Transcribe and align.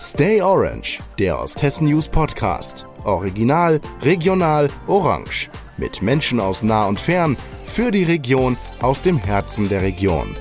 Stay 0.00 0.40
Orange, 0.40 1.00
der 1.18 1.40
Osthessen 1.40 1.88
News 1.88 2.08
Podcast. 2.08 2.86
Original, 3.02 3.80
regional, 4.02 4.68
orange. 4.86 5.50
Mit 5.76 6.02
Menschen 6.02 6.38
aus 6.38 6.62
nah 6.62 6.86
und 6.86 7.00
fern, 7.00 7.36
für 7.66 7.90
die 7.90 8.04
Region, 8.04 8.56
aus 8.80 9.02
dem 9.02 9.18
Herzen 9.18 9.68
der 9.68 9.82
Region. 9.82 10.36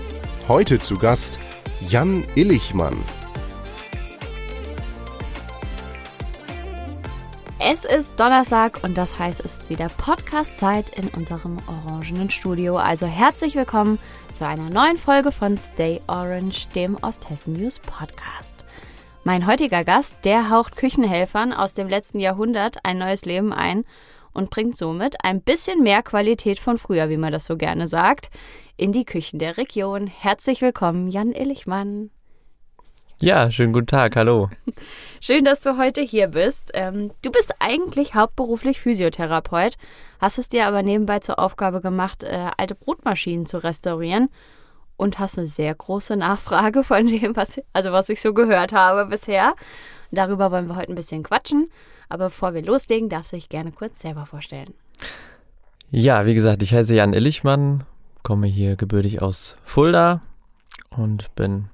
Heute 0.47 0.77
zu 0.77 0.95
Gast 0.99 1.39
Jan 1.89 2.23
Illichmann. 2.35 2.95
Es 7.57 7.83
ist 7.83 8.13
Donnerstag 8.15 8.83
und 8.83 8.95
das 8.95 9.17
heißt, 9.17 9.39
es 9.43 9.61
ist 9.61 9.69
wieder 9.71 9.89
Podcast-Zeit 9.89 10.91
in 10.95 11.07
unserem 11.07 11.57
orangenen 11.65 12.29
Studio. 12.29 12.77
Also 12.77 13.07
herzlich 13.07 13.55
willkommen 13.55 13.97
zu 14.35 14.45
einer 14.45 14.69
neuen 14.69 14.99
Folge 14.99 15.31
von 15.31 15.57
Stay 15.57 15.99
Orange, 16.05 16.67
dem 16.75 16.95
Osthessen 17.01 17.53
News 17.53 17.79
Podcast. 17.79 18.66
Mein 19.27 19.45
heutiger 19.45 19.83
Gast, 19.83 20.23
der 20.23 20.49
haucht 20.49 20.77
Küchenhelfern 20.77 21.51
aus 21.51 21.73
dem 21.73 21.89
letzten 21.89 22.17
Jahrhundert 22.21 22.77
ein 22.83 22.97
neues 22.97 23.25
Leben 23.25 23.51
ein 23.51 23.83
und 24.31 24.49
bringt 24.49 24.77
somit 24.77 25.17
ein 25.21 25.41
bisschen 25.41 25.83
mehr 25.83 26.01
Qualität 26.01 26.61
von 26.61 26.77
früher, 26.77 27.09
wie 27.09 27.17
man 27.17 27.33
das 27.33 27.45
so 27.45 27.57
gerne 27.57 27.87
sagt, 27.87 28.29
in 28.77 28.93
die 28.93 29.03
Küchen 29.03 29.37
der 29.37 29.57
Region. 29.57 30.07
Herzlich 30.07 30.61
willkommen, 30.61 31.09
Jan 31.09 31.33
Illichmann. 31.33 32.09
Ja, 33.19 33.51
schönen 33.51 33.73
guten 33.73 33.87
Tag, 33.87 34.15
hallo. 34.15 34.49
Schön, 35.19 35.43
dass 35.43 35.59
du 35.59 35.77
heute 35.77 35.99
hier 35.99 36.27
bist. 36.27 36.71
Ähm, 36.73 37.11
du 37.21 37.29
bist 37.29 37.53
eigentlich 37.59 38.15
hauptberuflich 38.15 38.79
Physiotherapeut, 38.79 39.75
hast 40.21 40.39
es 40.39 40.47
dir 40.47 40.67
aber 40.67 40.83
nebenbei 40.83 41.19
zur 41.19 41.37
Aufgabe 41.37 41.81
gemacht, 41.81 42.23
äh, 42.23 42.51
alte 42.55 42.75
Brotmaschinen 42.75 43.45
zu 43.45 43.61
restaurieren 43.61 44.29
und 44.97 45.19
hast 45.19 45.37
eine 45.37 45.47
sehr 45.47 45.73
große 45.73 46.17
Nachfrage 46.17 46.83
von 46.83 47.07
dem, 47.07 47.35
was, 47.35 47.61
also 47.73 47.91
was 47.91 48.09
ich 48.09 48.21
so 48.21 48.33
gehört 48.33 48.73
habe 48.73 49.05
bisher. 49.05 49.53
Darüber 50.11 50.51
wollen 50.51 50.67
wir 50.67 50.75
heute 50.75 50.91
ein 50.91 50.95
bisschen 50.95 51.23
quatschen. 51.23 51.69
Aber 52.09 52.25
bevor 52.25 52.53
wir 52.53 52.63
loslegen, 52.63 53.09
darfst 53.09 53.33
du 53.33 53.35
dich 53.35 53.49
gerne 53.49 53.71
kurz 53.71 53.99
selber 53.99 54.25
vorstellen. 54.25 54.73
Ja, 55.89 56.25
wie 56.25 56.35
gesagt, 56.35 56.63
ich 56.63 56.73
heiße 56.73 56.95
Jan 56.95 57.13
Illichmann, 57.13 57.83
komme 58.23 58.47
hier 58.47 58.75
gebürtig 58.75 59.21
aus 59.21 59.57
Fulda 59.63 60.21
und 60.89 61.33
bin, 61.35 61.69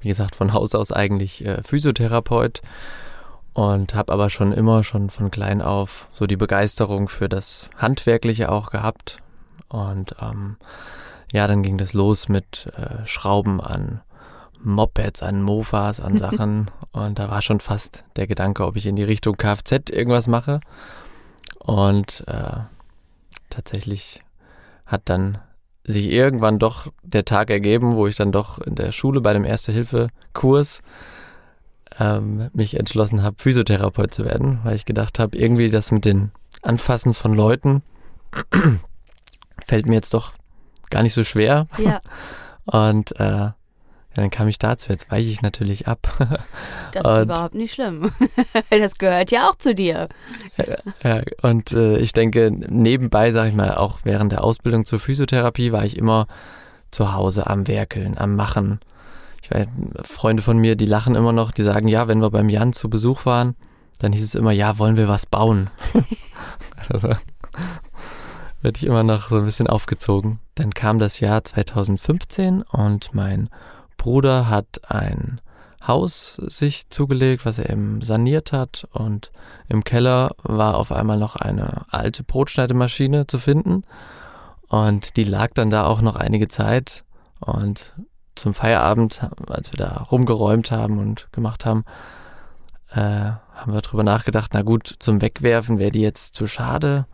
wie 0.00 0.08
gesagt, 0.08 0.36
von 0.36 0.52
Haus 0.52 0.74
aus 0.74 0.92
eigentlich 0.92 1.44
äh, 1.44 1.62
Physiotherapeut 1.62 2.62
und 3.52 3.94
habe 3.94 4.12
aber 4.12 4.30
schon 4.30 4.52
immer, 4.52 4.84
schon 4.84 5.10
von 5.10 5.30
klein 5.30 5.62
auf, 5.62 6.08
so 6.12 6.26
die 6.26 6.36
Begeisterung 6.36 7.08
für 7.08 7.28
das 7.28 7.70
Handwerkliche 7.76 8.50
auch 8.50 8.70
gehabt. 8.70 9.18
Und 9.68 10.14
ähm, 10.20 10.56
ja, 11.34 11.48
dann 11.48 11.64
ging 11.64 11.78
das 11.78 11.94
los 11.94 12.28
mit 12.28 12.70
äh, 12.76 13.04
Schrauben 13.06 13.60
an 13.60 14.02
Mopeds, 14.62 15.20
an 15.20 15.42
Mofas, 15.42 15.98
an 15.98 16.16
Sachen. 16.26 16.70
und 16.92 17.18
da 17.18 17.28
war 17.28 17.42
schon 17.42 17.58
fast 17.58 18.04
der 18.14 18.28
Gedanke, 18.28 18.64
ob 18.64 18.76
ich 18.76 18.86
in 18.86 18.94
die 18.94 19.02
Richtung 19.02 19.36
Kfz 19.36 19.90
irgendwas 19.90 20.28
mache. 20.28 20.60
Und 21.58 22.22
äh, 22.28 22.60
tatsächlich 23.50 24.20
hat 24.86 25.02
dann 25.06 25.38
sich 25.82 26.06
irgendwann 26.06 26.60
doch 26.60 26.92
der 27.02 27.24
Tag 27.24 27.50
ergeben, 27.50 27.96
wo 27.96 28.06
ich 28.06 28.14
dann 28.14 28.30
doch 28.30 28.60
in 28.60 28.76
der 28.76 28.92
Schule 28.92 29.20
bei 29.20 29.32
dem 29.32 29.44
Erste-Hilfe-Kurs 29.44 30.82
ähm, 31.98 32.48
mich 32.52 32.78
entschlossen 32.78 33.24
habe, 33.24 33.42
Physiotherapeut 33.42 34.14
zu 34.14 34.24
werden, 34.24 34.60
weil 34.62 34.76
ich 34.76 34.84
gedacht 34.84 35.18
habe, 35.18 35.36
irgendwie 35.36 35.68
das 35.68 35.90
mit 35.90 36.04
den 36.04 36.30
Anfassen 36.62 37.12
von 37.12 37.34
Leuten 37.34 37.82
fällt 39.66 39.86
mir 39.86 39.96
jetzt 39.96 40.14
doch 40.14 40.32
gar 40.94 41.02
nicht 41.02 41.14
so 41.14 41.24
schwer. 41.24 41.66
Ja. 41.78 42.00
Und 42.66 43.18
äh, 43.20 43.50
ja, 44.16 44.22
dann 44.22 44.30
kam 44.30 44.46
ich 44.46 44.58
dazu. 44.58 44.90
Jetzt 44.90 45.10
weiche 45.10 45.28
ich 45.28 45.42
natürlich 45.42 45.88
ab. 45.88 46.06
Das 46.92 47.18
ist 47.18 47.24
überhaupt 47.24 47.56
nicht 47.56 47.74
schlimm. 47.74 48.12
Das 48.70 48.98
gehört 48.98 49.32
ja 49.32 49.48
auch 49.48 49.56
zu 49.56 49.74
dir. 49.74 50.08
Ja, 51.02 51.22
und 51.42 51.72
äh, 51.72 51.98
ich 51.98 52.12
denke, 52.12 52.52
nebenbei, 52.52 53.32
sage 53.32 53.48
ich 53.48 53.54
mal, 53.54 53.74
auch 53.74 53.98
während 54.04 54.30
der 54.30 54.44
Ausbildung 54.44 54.84
zur 54.84 55.00
Physiotherapie 55.00 55.72
war 55.72 55.84
ich 55.84 55.98
immer 55.98 56.28
zu 56.92 57.12
Hause 57.12 57.48
am 57.48 57.66
Werkeln, 57.66 58.16
am 58.16 58.36
Machen. 58.36 58.78
Ich 59.42 59.50
weiß, 59.50 59.66
Freunde 60.04 60.44
von 60.44 60.58
mir, 60.58 60.76
die 60.76 60.86
lachen 60.86 61.16
immer 61.16 61.32
noch, 61.32 61.50
die 61.50 61.64
sagen, 61.64 61.88
ja, 61.88 62.06
wenn 62.06 62.22
wir 62.22 62.30
beim 62.30 62.48
Jan 62.48 62.72
zu 62.72 62.88
Besuch 62.88 63.26
waren, 63.26 63.56
dann 63.98 64.12
hieß 64.12 64.22
es 64.22 64.34
immer, 64.36 64.52
ja, 64.52 64.78
wollen 64.78 64.96
wir 64.96 65.08
was 65.08 65.26
bauen? 65.26 65.70
also, 66.88 67.08
werde 68.64 68.78
ich 68.78 68.86
immer 68.86 69.02
noch 69.02 69.28
so 69.28 69.36
ein 69.36 69.44
bisschen 69.44 69.66
aufgezogen. 69.66 70.40
Dann 70.54 70.72
kam 70.72 70.98
das 70.98 71.20
Jahr 71.20 71.44
2015 71.44 72.62
und 72.62 73.14
mein 73.14 73.50
Bruder 73.98 74.48
hat 74.48 74.80
ein 74.88 75.42
Haus 75.86 76.36
sich 76.36 76.88
zugelegt, 76.88 77.44
was 77.44 77.58
er 77.58 77.68
eben 77.68 78.00
saniert 78.00 78.52
hat. 78.52 78.88
Und 78.92 79.32
im 79.68 79.84
Keller 79.84 80.34
war 80.42 80.78
auf 80.78 80.92
einmal 80.92 81.18
noch 81.18 81.36
eine 81.36 81.84
alte 81.90 82.24
Brotschneidemaschine 82.24 83.26
zu 83.26 83.38
finden. 83.38 83.82
Und 84.68 85.18
die 85.18 85.24
lag 85.24 85.50
dann 85.52 85.68
da 85.68 85.84
auch 85.84 86.00
noch 86.00 86.16
einige 86.16 86.48
Zeit. 86.48 87.04
Und 87.40 87.92
zum 88.34 88.54
Feierabend, 88.54 89.28
als 89.46 89.72
wir 89.72 89.76
da 89.76 90.06
rumgeräumt 90.10 90.70
haben 90.70 90.98
und 90.98 91.28
gemacht 91.32 91.66
haben, 91.66 91.84
äh, 92.92 93.32
haben 93.52 93.74
wir 93.74 93.82
drüber 93.82 94.04
nachgedacht, 94.04 94.52
na 94.54 94.62
gut, 94.62 94.90
zum 95.00 95.20
Wegwerfen 95.20 95.78
wäre 95.78 95.90
die 95.90 96.00
jetzt 96.00 96.34
zu 96.34 96.46
schade 96.46 97.04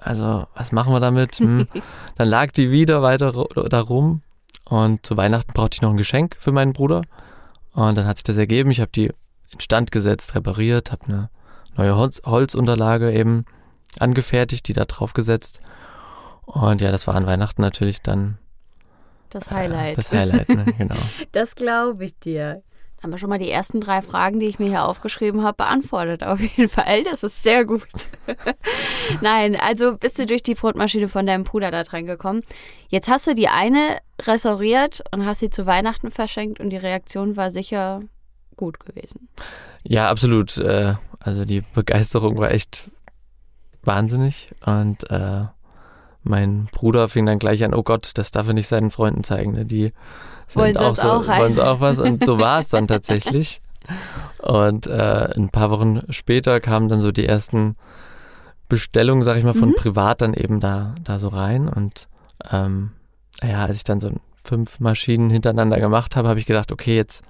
also 0.00 0.46
was 0.54 0.72
machen 0.72 0.92
wir 0.92 1.00
damit? 1.00 1.36
Hm. 1.36 1.66
Dann 2.16 2.28
lag 2.28 2.50
die 2.52 2.70
wieder 2.70 3.02
weiter 3.02 3.32
da 3.68 3.80
rum 3.80 4.22
und 4.64 5.04
zu 5.04 5.16
Weihnachten 5.16 5.52
brauchte 5.52 5.76
ich 5.76 5.82
noch 5.82 5.90
ein 5.90 5.96
Geschenk 5.96 6.36
für 6.38 6.52
meinen 6.52 6.72
Bruder 6.72 7.02
und 7.72 7.96
dann 7.96 8.06
hat 8.06 8.18
sich 8.18 8.24
das 8.24 8.36
ergeben. 8.36 8.70
Ich 8.70 8.80
habe 8.80 8.90
die 8.92 9.12
instand 9.52 9.90
gesetzt, 9.90 10.34
repariert, 10.34 10.92
habe 10.92 11.06
eine 11.06 11.30
neue 11.76 11.96
Holz 11.96 12.22
Holzunterlage 12.24 13.12
eben 13.12 13.44
angefertigt, 13.98 14.68
die 14.68 14.72
da 14.72 14.84
drauf 14.84 15.12
gesetzt 15.12 15.60
und 16.44 16.80
ja, 16.80 16.90
das 16.90 17.06
war 17.06 17.14
an 17.14 17.26
Weihnachten 17.26 17.62
natürlich 17.62 18.02
dann 18.02 18.38
das 19.30 19.50
Highlight. 19.50 19.92
Äh, 19.92 19.96
das 19.96 20.12
Highlight, 20.12 20.48
ne? 20.48 20.64
genau. 20.78 20.96
Das 21.32 21.54
glaube 21.54 22.04
ich 22.04 22.18
dir 22.18 22.62
haben 23.02 23.10
wir 23.10 23.18
schon 23.18 23.30
mal 23.30 23.38
die 23.38 23.50
ersten 23.50 23.80
drei 23.80 24.02
Fragen, 24.02 24.40
die 24.40 24.46
ich 24.46 24.58
mir 24.58 24.68
hier 24.68 24.84
aufgeschrieben 24.84 25.42
habe, 25.42 25.56
beantwortet. 25.56 26.22
Auf 26.22 26.40
jeden 26.40 26.68
Fall. 26.68 27.04
Das 27.04 27.22
ist 27.22 27.42
sehr 27.42 27.64
gut. 27.64 27.86
Nein, 29.22 29.56
also 29.56 29.96
bist 29.96 30.18
du 30.18 30.26
durch 30.26 30.42
die 30.42 30.54
Brotmaschine 30.54 31.08
von 31.08 31.26
deinem 31.26 31.44
Bruder 31.44 31.70
da 31.70 31.82
dran 31.82 32.06
gekommen. 32.06 32.42
Jetzt 32.88 33.08
hast 33.08 33.26
du 33.26 33.34
die 33.34 33.48
eine 33.48 33.98
restauriert 34.20 35.02
und 35.12 35.24
hast 35.24 35.40
sie 35.40 35.50
zu 35.50 35.64
Weihnachten 35.66 36.10
verschenkt 36.10 36.60
und 36.60 36.70
die 36.70 36.76
Reaktion 36.76 37.36
war 37.36 37.50
sicher 37.50 38.02
gut 38.56 38.84
gewesen. 38.84 39.28
Ja, 39.82 40.10
absolut. 40.10 40.58
Äh, 40.58 40.94
also 41.20 41.46
die 41.46 41.62
Begeisterung 41.62 42.36
war 42.38 42.50
echt 42.50 42.90
wahnsinnig 43.82 44.48
und 44.66 45.10
äh, 45.10 45.44
mein 46.22 46.68
Bruder 46.72 47.08
fing 47.08 47.24
dann 47.24 47.38
gleich 47.38 47.64
an, 47.64 47.74
oh 47.74 47.82
Gott, 47.82 48.10
das 48.14 48.30
darf 48.30 48.46
er 48.46 48.52
nicht 48.52 48.68
seinen 48.68 48.90
Freunden 48.90 49.24
zeigen. 49.24 49.52
Ne? 49.52 49.64
Die 49.64 49.92
wollen 50.54 50.76
sie 50.76 50.84
auch, 50.84 50.96
so, 50.96 51.10
auch 51.10 51.26
wollen 51.26 51.54
sie 51.54 51.66
auch 51.66 51.80
was 51.80 51.98
und 51.98 52.24
so 52.24 52.38
war 52.38 52.60
es 52.60 52.68
dann 52.68 52.88
tatsächlich. 52.88 53.60
Und 54.38 54.86
äh, 54.86 55.30
ein 55.36 55.50
paar 55.50 55.70
Wochen 55.70 56.02
später 56.10 56.60
kamen 56.60 56.88
dann 56.88 57.00
so 57.00 57.12
die 57.12 57.26
ersten 57.26 57.76
Bestellungen, 58.68 59.22
sag 59.22 59.36
ich 59.36 59.44
mal, 59.44 59.54
von 59.54 59.70
mhm. 59.70 59.74
privat 59.74 60.22
dann 60.22 60.34
eben 60.34 60.60
da, 60.60 60.94
da 61.02 61.18
so 61.18 61.28
rein. 61.28 61.68
Und 61.68 62.08
ähm, 62.50 62.92
ja, 63.42 63.64
als 63.64 63.76
ich 63.76 63.84
dann 63.84 64.00
so 64.00 64.10
fünf 64.44 64.80
Maschinen 64.80 65.30
hintereinander 65.30 65.78
gemacht 65.78 66.16
habe, 66.16 66.28
habe 66.28 66.40
ich 66.40 66.46
gedacht, 66.46 66.72
okay, 66.72 66.96
jetzt 66.96 67.22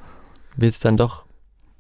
wird 0.57 0.75
es 0.75 0.81
dann 0.81 0.97
doch 0.97 1.25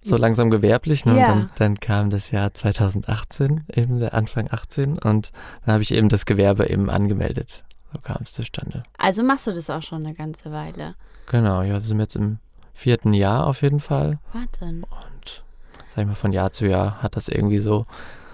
so 0.02 0.16
langsam 0.16 0.50
gewerblich. 0.50 1.04
Ne? 1.04 1.18
Ja. 1.18 1.32
Und 1.32 1.40
dann, 1.40 1.50
dann, 1.56 1.80
kam 1.80 2.10
das 2.10 2.30
Jahr 2.30 2.52
2018, 2.52 3.64
eben 3.74 4.00
der 4.00 4.14
Anfang 4.14 4.48
18, 4.50 4.98
und 4.98 5.30
dann 5.64 5.74
habe 5.74 5.82
ich 5.82 5.94
eben 5.94 6.08
das 6.08 6.24
Gewerbe 6.24 6.68
eben 6.68 6.90
angemeldet. 6.90 7.64
So 7.92 8.00
kam 8.02 8.18
es 8.22 8.32
zustande. 8.32 8.82
Also 8.98 9.22
machst 9.22 9.46
du 9.46 9.52
das 9.52 9.68
auch 9.70 9.82
schon 9.82 10.04
eine 10.04 10.14
ganze 10.14 10.52
Weile. 10.52 10.94
Genau, 11.26 11.62
ja, 11.62 11.74
wir 11.74 11.84
sind 11.84 12.00
jetzt 12.00 12.16
im 12.16 12.38
vierten 12.72 13.12
Jahr 13.12 13.46
auf 13.46 13.62
jeden 13.62 13.80
Fall. 13.80 14.18
Wahnsinn. 14.32 14.84
Und 14.84 15.44
sag 15.94 16.02
ich 16.02 16.06
mal, 16.06 16.14
von 16.14 16.32
Jahr 16.32 16.52
zu 16.52 16.66
Jahr 16.66 17.02
hat 17.02 17.16
das 17.16 17.28
irgendwie 17.28 17.58
so 17.58 17.86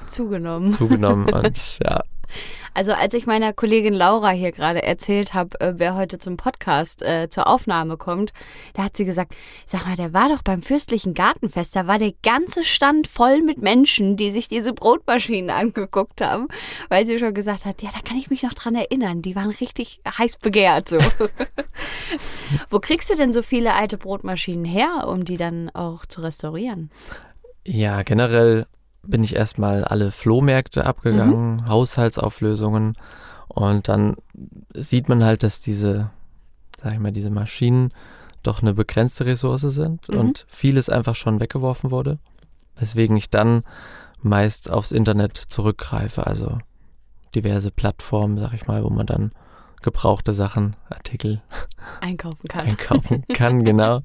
zugenommen. 0.07 0.73
Zugenommen 0.73 1.29
und 1.33 1.79
ja, 1.83 2.03
also 2.75 2.93
als 2.93 3.15
ich 3.15 3.27
meiner 3.27 3.53
Kollegin 3.53 3.95
Laura 3.95 4.31
hier 4.31 4.53
gerade 4.53 4.83
erzählt 4.83 5.35
habe, 5.35 5.61
äh, 5.61 5.75
wer 5.77 5.95
heute 5.95 6.19
zum 6.19 6.37
Podcast 6.37 7.03
äh, 7.03 7.29
zur 7.29 7.47
Aufnahme 7.47 7.97
kommt, 7.97 8.33
da 8.75 8.85
hat 8.85 8.97
sie 8.97 9.05
gesagt, 9.05 9.35
sag 9.65 9.87
mal, 9.87 9.97
der 9.97 10.13
war 10.13 10.29
doch 10.29 10.43
beim 10.43 10.63
fürstlichen 10.63 11.15
Gartenfest, 11.15 11.75
da 11.77 11.87
war 11.87 11.99
der 11.99 12.13
ganze 12.23 12.65
Stand 12.65 13.07
voll 13.07 13.41
mit 13.41 13.63
Menschen, 13.63 14.17
die 14.17 14.31
sich 14.31 14.49
diese 14.49 14.73
Brotmaschinen 14.73 15.51
angeguckt 15.51 16.21
haben, 16.21 16.49
weil 16.89 17.07
sie 17.07 17.19
schon 17.19 17.35
gesagt 17.35 17.65
hat, 17.65 17.83
ja, 17.83 17.91
da 17.93 18.01
kann 18.01 18.19
ich 18.19 18.31
mich 18.31 18.43
noch 18.43 18.55
dran 18.55 18.75
erinnern, 18.75 19.23
die 19.23 19.37
waren 19.37 19.51
richtig 19.51 20.01
heiß 20.07 20.39
begehrt 20.39 20.89
so. 20.89 20.99
Wo 22.71 22.79
kriegst 22.79 23.11
du 23.11 23.15
denn 23.15 23.33
so 23.33 23.43
viele 23.43 23.75
alte 23.75 23.99
Brotmaschinen 23.99 24.65
her, 24.65 25.07
um 25.09 25.25
die 25.25 25.37
dann 25.37 25.71
auch 25.71 26.07
zu 26.07 26.21
restaurieren? 26.21 26.91
Ja, 27.65 28.03
generell 28.03 28.67
bin 29.07 29.23
ich 29.25 29.37
erstmal 29.37 29.85
alle 29.85 30.11
Flohmärkte 30.11 30.87
abgegangen, 30.87 31.57
mhm. 31.57 31.69
Haushaltsauflösungen 31.69 32.97
und 33.49 33.89
dann 33.89 34.17
sieht 34.75 35.09
man 35.09 35.25
halt, 35.25 35.43
dass 35.43 35.61
diese, 35.61 36.11
sag 36.83 36.93
ich 36.93 36.99
mal, 36.99 37.13
diese 37.13 37.31
Maschinen 37.31 37.93
doch 38.43 38.63
eine 38.63 38.75
begrenzte 38.75 39.27
Ressource 39.27 39.63
sind 39.63 40.09
Mhm. 40.09 40.19
und 40.19 40.47
vieles 40.49 40.89
einfach 40.89 41.15
schon 41.15 41.41
weggeworfen 41.41 41.91
wurde. 41.91 42.19
Weswegen 42.77 43.17
ich 43.17 43.31
dann 43.31 43.63
meist 44.21 44.71
aufs 44.71 44.93
Internet 44.93 45.37
zurückgreife, 45.37 46.27
also 46.27 46.59
diverse 47.35 47.71
Plattformen, 47.71 48.39
sag 48.39 48.53
ich 48.55 48.67
mal, 48.67 48.83
wo 48.85 48.91
man 48.91 49.07
dann 49.07 49.31
gebrauchte 49.83 50.33
Sachen, 50.33 50.75
Artikel 50.89 51.43
Einkaufen 52.01 52.49
kann. 52.49 52.67
einkaufen 52.67 53.25
kann, 53.29 53.65
genau. 53.65 54.01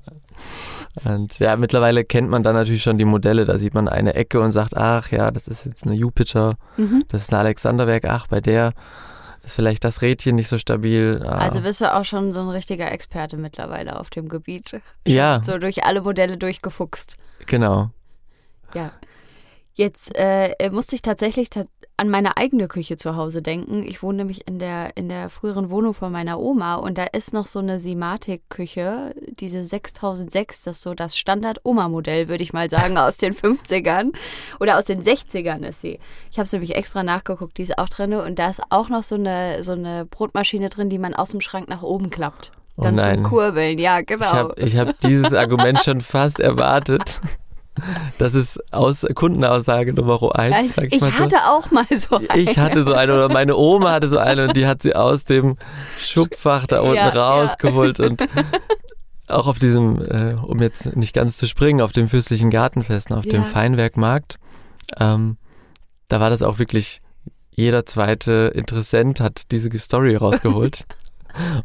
Und 1.06 1.40
ja, 1.40 1.56
mittlerweile 1.56 2.04
kennt 2.04 2.30
man 2.30 2.44
dann 2.44 2.56
natürlich 2.56 2.84
schon 2.84 2.98
die 2.98 3.06
Modelle. 3.06 3.46
Da 3.46 3.58
sieht 3.58 3.74
man 3.74 3.88
eine 3.88 4.14
Ecke 4.16 4.42
und 4.42 4.52
sagt, 4.52 4.76
ach 4.76 5.10
ja, 5.12 5.32
das 5.32 5.48
ist 5.48 5.66
jetzt 5.66 5.86
eine 5.86 5.96
Jupiter, 5.96 6.56
Mhm. 6.78 7.04
das 7.08 7.22
ist 7.22 7.32
eine 7.34 7.40
Alexanderwerk, 7.40 8.06
ach, 8.06 8.28
bei 8.28 8.42
der 8.42 8.74
ist 9.44 9.56
vielleicht 9.56 9.84
das 9.84 10.02
Rädchen 10.02 10.36
nicht 10.36 10.50
so 10.50 10.58
stabil. 10.58 11.22
Ah, 11.26 11.38
Also 11.40 11.62
bist 11.62 11.82
du 11.82 11.92
auch 11.94 12.04
schon 12.06 12.32
so 12.34 12.42
ein 12.42 12.50
richtiger 12.50 12.92
Experte 12.92 13.38
mittlerweile 13.38 14.00
auf 14.00 14.10
dem 14.10 14.28
Gebiet. 14.30 14.82
ja, 15.08 15.42
So 15.44 15.58
durch 15.58 15.84
alle 15.84 16.02
Modelle 16.02 16.38
durchgefuchst. 16.38 17.18
genau. 17.48 17.90
Ja. 18.76 18.92
Jetzt 19.74 20.12
äh, 20.16 20.70
musste 20.72 20.96
ich 20.96 21.02
tatsächlich 21.02 21.50
ta 21.50 21.66
an 21.98 22.10
meine 22.10 22.36
eigene 22.36 22.68
Küche 22.68 22.98
zu 22.98 23.16
Hause 23.16 23.44
denken. 23.44 23.84
Ich 23.84 24.02
wohne 24.02 24.20
nämlich 24.20 24.48
in 24.48 24.58
der, 24.58 24.98
in 24.98 25.08
der 25.08 25.30
früheren 25.30 25.70
Wohnung 25.70 25.94
von 25.94 26.12
meiner 26.12 26.40
Oma 26.40 26.76
und 26.76 26.98
da 26.98 27.04
ist 27.04 27.32
noch 27.32 27.46
so 27.46 27.60
eine 27.60 27.78
Simatic-Küche, 27.78 29.14
diese 29.40 29.64
6006, 29.64 30.64
das 30.64 30.78
ist 30.78 30.82
so 30.82 30.96
das 30.96 31.16
Standard-Oma-Modell, 31.16 32.28
würde 32.28 32.44
ich 32.44 32.54
mal 32.54 32.72
sagen, 32.72 32.98
aus 32.98 33.18
den 33.18 33.36
50ern 33.36 34.14
oder 34.60 34.80
aus 34.80 34.86
den 34.86 35.04
60ern 35.04 35.64
ist 35.64 35.82
sie. 35.82 36.00
Ich 36.32 36.40
habe 36.40 36.48
es 36.48 36.54
nämlich 36.54 36.76
extra 36.76 37.04
nachgeguckt, 37.04 37.60
die 37.60 37.62
ist 37.62 37.78
auch 37.78 37.90
drin 37.90 38.16
und 38.16 38.40
da 38.40 38.50
ist 38.50 38.64
auch 38.72 38.90
noch 38.90 39.04
so 39.04 39.14
eine, 39.14 39.62
so 39.62 39.74
eine 39.74 40.06
Brotmaschine 40.06 40.70
drin, 40.70 40.90
die 40.90 40.98
man 40.98 41.14
aus 41.14 41.30
dem 41.30 41.42
Schrank 41.42 41.70
nach 41.70 41.84
oben 41.84 42.10
klappt. 42.10 42.52
Oh 42.78 42.82
Dann 42.82 42.96
nein. 42.96 43.16
zum 43.16 43.24
Kurbeln, 43.26 43.78
ja, 43.78 44.00
Ich 44.00 44.08
genau. 44.08 44.26
habe 44.26 44.56
ich 44.58 44.76
hab 44.76 44.98
dieses 45.02 45.36
Argument 45.36 45.84
schon 45.84 46.02
fast 46.02 46.40
erwartet. 46.40 47.20
Das 48.18 48.34
ist 48.34 48.60
aus 48.74 49.06
Kundenaussage 49.16 49.94
Nummer 49.94 50.20
eins, 50.38 50.56
Also, 50.78 50.82
ich, 50.84 50.94
ich 50.94 51.02
mal 51.02 51.12
so. 51.12 51.20
hatte 51.20 51.38
auch 51.48 51.72
mal 51.72 51.86
so 51.96 52.18
eine. 52.30 52.40
Ich 52.42 52.58
hatte 52.58 52.84
so 52.84 52.94
eine 52.94 53.14
oder 53.14 53.30
meine 53.30 53.56
Oma 53.56 53.92
hatte 53.92 54.10
so 54.10 54.18
eine 54.18 54.48
und 54.48 54.58
die 54.58 54.68
hat 54.68 54.82
sie 54.82 54.96
aus 54.96 55.24
dem 55.24 55.58
Schubfach 56.00 56.68
da 56.68 56.82
unten 56.82 56.96
Ja, 56.96 57.14
ja. 57.14 57.28
rausgeholt 57.28 58.00
und 58.00 58.22
auch 59.28 59.48
auf 59.48 59.60
diesem, 59.60 60.02
äh, 60.02 60.34
um 60.42 60.62
jetzt 60.62 60.96
nicht 60.96 61.14
ganz 61.14 61.38
zu 61.38 61.48
springen, 61.48 61.82
auf 61.82 61.92
dem 61.94 62.10
fürstlichen 62.10 62.50
Gartenfesten, 62.50 63.16
auf 63.16 63.26
dem 63.26 63.42
Ja. 63.44 63.48
Feinwerkmarkt, 63.48 64.38
ähm, 65.00 65.38
da 66.10 66.20
war 66.20 66.30
das 66.30 66.42
auch 66.42 66.60
wirklich, 66.60 67.02
jeder 67.52 67.86
zweite 67.86 68.52
Interessent 68.54 69.20
hat 69.22 69.44
diese 69.52 69.70
Story 69.80 70.16
rausgeholt. 70.16 70.86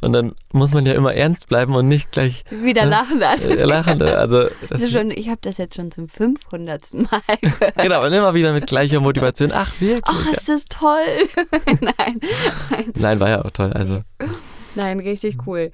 und 0.00 0.12
dann 0.12 0.34
muss 0.52 0.72
man 0.72 0.86
ja 0.86 0.92
immer 0.94 1.14
ernst 1.14 1.48
bleiben 1.48 1.74
und 1.74 1.88
nicht 1.88 2.12
gleich 2.12 2.44
Wieder 2.50 2.82
Ja. 2.82 2.88
lachen. 2.88 3.22
Also, 3.22 3.48
äh, 3.48 3.64
lachen. 3.64 4.02
Also 4.02 4.48
das 4.68 4.82
ist 4.82 4.92
schon, 4.92 5.10
ich 5.10 5.28
habe 5.28 5.38
das 5.42 5.58
jetzt 5.58 5.76
schon 5.76 5.90
zum 5.90 6.08
500. 6.08 6.94
Mal 6.94 7.20
gehört. 7.40 7.74
genau, 7.76 8.04
und 8.04 8.12
immer 8.12 8.34
wieder 8.34 8.52
mit 8.52 8.66
gleicher 8.66 9.00
Motivation. 9.00 9.50
Ach, 9.52 9.72
wirklich? 9.80 10.02
Ach, 10.04 10.30
ist 10.32 10.48
das 10.48 10.64
toll. 10.66 10.96
nein, 11.80 12.20
Nein, 12.94 13.20
war 13.20 13.28
ja 13.28 13.44
auch 13.44 13.50
toll. 13.50 13.72
Also 13.72 14.00
nein, 14.74 15.00
richtig 15.00 15.38
cool. 15.46 15.70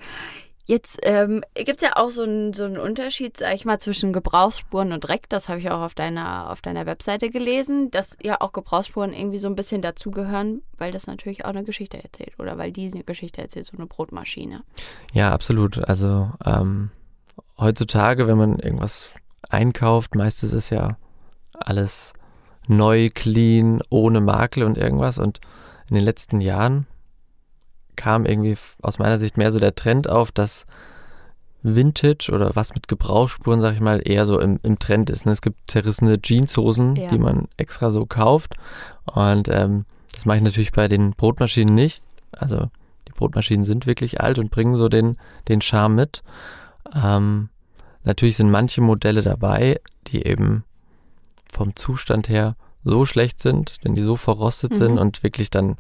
Jetzt 0.65 1.01
ähm, 1.03 1.43
gibt 1.55 1.83
es 1.83 1.89
ja 1.89 1.97
auch 1.97 2.11
so 2.11 2.23
einen 2.23 2.53
so 2.53 2.65
Unterschied, 2.65 3.37
sag 3.37 3.55
ich 3.55 3.65
mal, 3.65 3.81
zwischen 3.81 4.13
Gebrauchsspuren 4.13 4.93
und 4.93 5.01
Dreck. 5.01 5.29
Das 5.29 5.49
habe 5.49 5.59
ich 5.59 5.71
auch 5.71 5.81
auf 5.81 5.95
deiner, 5.95 6.51
auf 6.51 6.61
deiner 6.61 6.87
Webseite 6.87 7.31
gelesen, 7.31 7.91
dass 7.91 8.17
ja 8.23 8.41
auch 8.41 8.53
Gebrauchsspuren 8.53 9.13
irgendwie 9.13 9.39
so 9.39 9.49
ein 9.49 9.57
bisschen 9.57 9.83
dazugehören, 9.83 10.63
weil 10.79 10.93
das 10.93 11.09
natürlich 11.09 11.45
auch 11.45 11.51
eine 11.51 11.65
Geschichte 11.65 12.03
erzählt 12.03 12.39
oder 12.39 12.59
weil 12.59 12.71
diese 12.71 12.95
eine 12.95 13.05
Geschichte 13.05 13.43
erzählt, 13.43 13.67
so 13.67 13.77
eine 13.77 13.87
Brotmaschine. 13.87 14.63
Ja, 15.13 15.33
absolut. 15.33 15.79
Also 15.89 16.31
ähm, 16.45 16.91
heutzutage, 17.59 18.29
wenn 18.29 18.39
man 18.39 18.59
irgendwas 18.61 19.13
einkauft, 19.49 20.15
meistens 20.15 20.53
ist 20.53 20.71
ja 20.71 20.97
alles 21.53 22.13
neu, 22.69 23.09
clean, 23.13 23.83
ohne 23.91 24.21
Makel 24.21 24.63
und 24.63 24.79
irgendwas. 24.79 25.19
Und 25.19 25.41
in 25.89 25.97
den 25.97 26.05
letzten 26.05 26.41
Jahren 26.41 26.87
kam 27.97 28.25
irgendwie 28.27 28.57
aus 28.83 28.99
meiner 28.99 29.19
Sicht 29.19 29.37
mehr 29.37 29.53
so 29.53 29.59
der 29.59 29.75
Trend 29.75 30.09
auf, 30.09 30.33
dass 30.33 30.67
Vintage 31.63 32.31
oder 32.33 32.57
was 32.57 32.75
mit 32.75 32.89
Gebrauchsspuren, 32.89 33.61
sag 33.61 33.75
ich 33.75 33.81
mal, 33.81 34.01
eher 34.05 34.27
so 34.27 34.41
im, 34.41 34.59
im 34.65 34.79
Trend 34.79 35.11
ist. 35.11 35.27
Ne? 35.27 35.33
Es 35.33 35.43
gibt 35.43 35.71
zerrissene 35.71 36.19
Jeanshosen, 36.21 36.97
Ja. 36.97 37.09
die 37.09 37.19
man 37.19 37.47
extra 37.57 37.91
so 37.91 38.05
kauft. 38.05 38.55
Und 39.05 39.49
ähm, 39.49 39.85
das 40.13 40.25
mache 40.27 40.39
ich 40.39 40.43
natürlich 40.43 40.73
bei 40.73 40.89
den 40.89 41.13
Brotmaschinen 41.13 41.75
nicht. 41.75 42.03
Also 42.33 42.69
die 43.07 43.13
Brotmaschinen 43.13 43.65
sind 43.65 43.87
wirklich 43.87 44.21
alt 44.21 44.39
und 44.39 44.51
bringen 44.51 44.75
so 44.77 44.89
den, 44.89 45.17
den 45.49 45.61
Charme 45.61 45.95
mit. 45.95 46.23
Ähm, 47.01 47.49
natürlich 48.03 48.37
sind 48.37 48.51
manche 48.51 48.81
Modelle 48.81 49.23
dabei, 49.23 49.81
die 50.09 50.27
eben 50.27 50.65
vom 51.51 51.77
Zustand 51.77 52.29
her 52.29 52.57
so 52.85 53.05
schlecht 53.07 53.41
sind, 53.41 53.85
denn 53.85 53.95
die 53.95 54.03
so 54.03 54.17
verrostet 54.17 54.73
Mhm. 54.73 54.77
sind 54.77 54.99
und 54.99 55.23
wirklich 55.23 55.51
dann, 55.51 55.77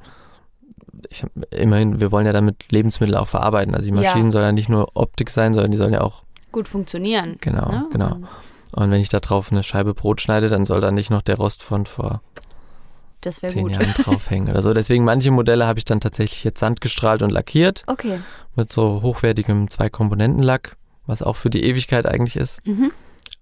ich, 1.10 1.24
immerhin, 1.50 2.00
wir 2.00 2.12
wollen 2.12 2.26
ja 2.26 2.32
damit 2.32 2.70
Lebensmittel 2.70 3.16
auch 3.16 3.28
verarbeiten. 3.28 3.74
Also 3.74 3.86
die 3.90 3.94
Ja. 3.96 4.02
Maschinen 4.02 4.30
sollen 4.30 4.44
ja 4.44 4.52
nicht 4.52 4.68
nur 4.68 4.88
Optik 4.94 5.30
sein, 5.30 5.54
sondern 5.54 5.70
die 5.70 5.76
sollen 5.78 5.92
ja 5.92 6.00
auch, 6.02 6.24
Gut 6.52 6.68
funktionieren. 6.68 7.36
genau, 7.40 7.68
ne? 7.70 7.86
genau. 7.92 8.16
Und 8.74 8.90
wenn 8.90 9.00
ich 9.00 9.08
da 9.08 9.20
drauf 9.20 9.50
eine 9.52 9.62
Scheibe 9.62 9.94
Brot 9.94 10.20
schneide, 10.20 10.48
dann 10.48 10.64
soll 10.66 10.80
da 10.80 10.90
nicht 10.90 11.10
noch 11.10 11.22
der 11.22 11.36
Rost 11.36 11.62
von 11.62 11.84
vor 11.86 12.22
Das 13.20 13.42
wäre 13.42 13.52
zehn 13.52 13.62
gut. 13.64 13.72
Jahren 13.72 13.92
draufhängen 13.94 14.48
oder 14.50 14.62
so. 14.62 14.72
Deswegen 14.74 15.04
manche 15.04 15.30
Modelle 15.30 15.66
habe 15.66 15.78
ich 15.78 15.84
dann 15.84 16.00
tatsächlich 16.00 16.44
jetzt 16.44 16.60
sandgestrahlt 16.60 17.22
und 17.22 17.30
lackiert 17.30 17.82
Okay. 17.86 18.20
mit 18.56 18.72
so 18.72 19.02
hochwertigem 19.02 19.68
Zwei-Komponenten-Lack, 19.70 20.76
was 21.06 21.22
auch 21.22 21.36
für 21.36 21.50
die 21.50 21.64
Ewigkeit 21.64 22.06
eigentlich 22.06 22.36
ist. 22.36 22.66
Mhm. 22.66 22.90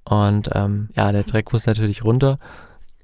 Und 0.04 0.50
ähm, 0.54 0.88
ja, 0.96 1.12
der 1.12 1.22
Dreck 1.24 1.52
muss 1.52 1.66
natürlich 1.66 2.04
runter. 2.04 2.38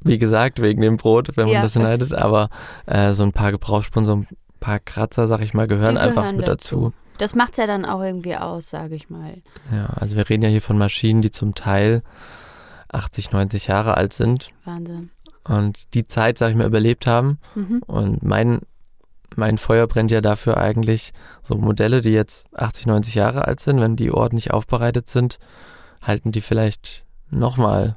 Wie 0.06 0.18
gesagt, 0.18 0.60
wegen 0.62 0.80
dem 0.80 0.96
Brot, 0.96 1.36
wenn 1.36 1.44
man 1.46 1.54
Ja. 1.54 1.62
das 1.62 1.72
schneidet. 1.74 2.12
Aber 2.14 2.48
äh, 2.86 3.12
so 3.14 3.22
ein 3.24 3.32
paar 3.32 3.50
Gebrauchsspuren, 3.52 4.04
so 4.06 4.16
ein 4.16 4.26
paar 4.60 4.78
Kratzer, 4.78 5.28
sag 5.28 5.40
ich 5.42 5.54
mal, 5.54 5.66
gehören 5.66 5.94
Die 5.96 6.00
einfach 6.00 6.22
gehören 6.22 6.36
mit 6.36 6.48
dazu. 6.48 6.76
dazu. 6.76 6.92
Das 7.18 7.34
macht's 7.34 7.56
ja 7.56 7.66
dann 7.66 7.84
auch 7.86 8.02
irgendwie 8.02 8.36
aus, 8.36 8.68
sage 8.70 8.94
ich 8.94 9.08
mal. 9.08 9.34
Ja, 9.72 9.86
also 9.86 10.16
wir 10.16 10.28
reden 10.28 10.42
ja 10.42 10.50
hier 10.50 10.60
von 10.62 10.76
Maschinen, 10.76 11.22
die 11.22 11.30
zum 11.30 11.54
Teil 11.54 12.02
80, 12.92 13.32
90 13.32 13.66
Jahre 13.68 13.96
alt 13.96 14.12
sind 14.12 14.50
Wahnsinn. 14.64 15.10
und 15.44 15.94
die 15.94 16.06
Zeit, 16.06 16.36
sag 16.38 16.50
ich 16.50 16.56
mal, 16.56 16.66
überlebt 16.66 17.06
haben. 17.06 17.38
Mhm. 17.54 17.82
Und 17.86 18.22
mein, 18.22 18.60
mein 19.34 19.56
Feuer 19.58 19.86
brennt 19.86 20.10
ja 20.10 20.20
dafür 20.20 20.56
eigentlich 20.58 21.12
so 21.42 21.56
Modelle, 21.56 22.00
die 22.02 22.12
jetzt 22.12 22.46
80, 22.54 22.86
90 22.86 23.14
Jahre 23.14 23.46
alt 23.46 23.60
sind, 23.60 23.80
wenn 23.80 23.96
die 23.96 24.10
ordentlich 24.12 24.52
aufbereitet 24.52 25.08
sind, 25.08 25.38
halten 26.02 26.32
die 26.32 26.40
vielleicht 26.42 27.04
nochmal 27.30 27.94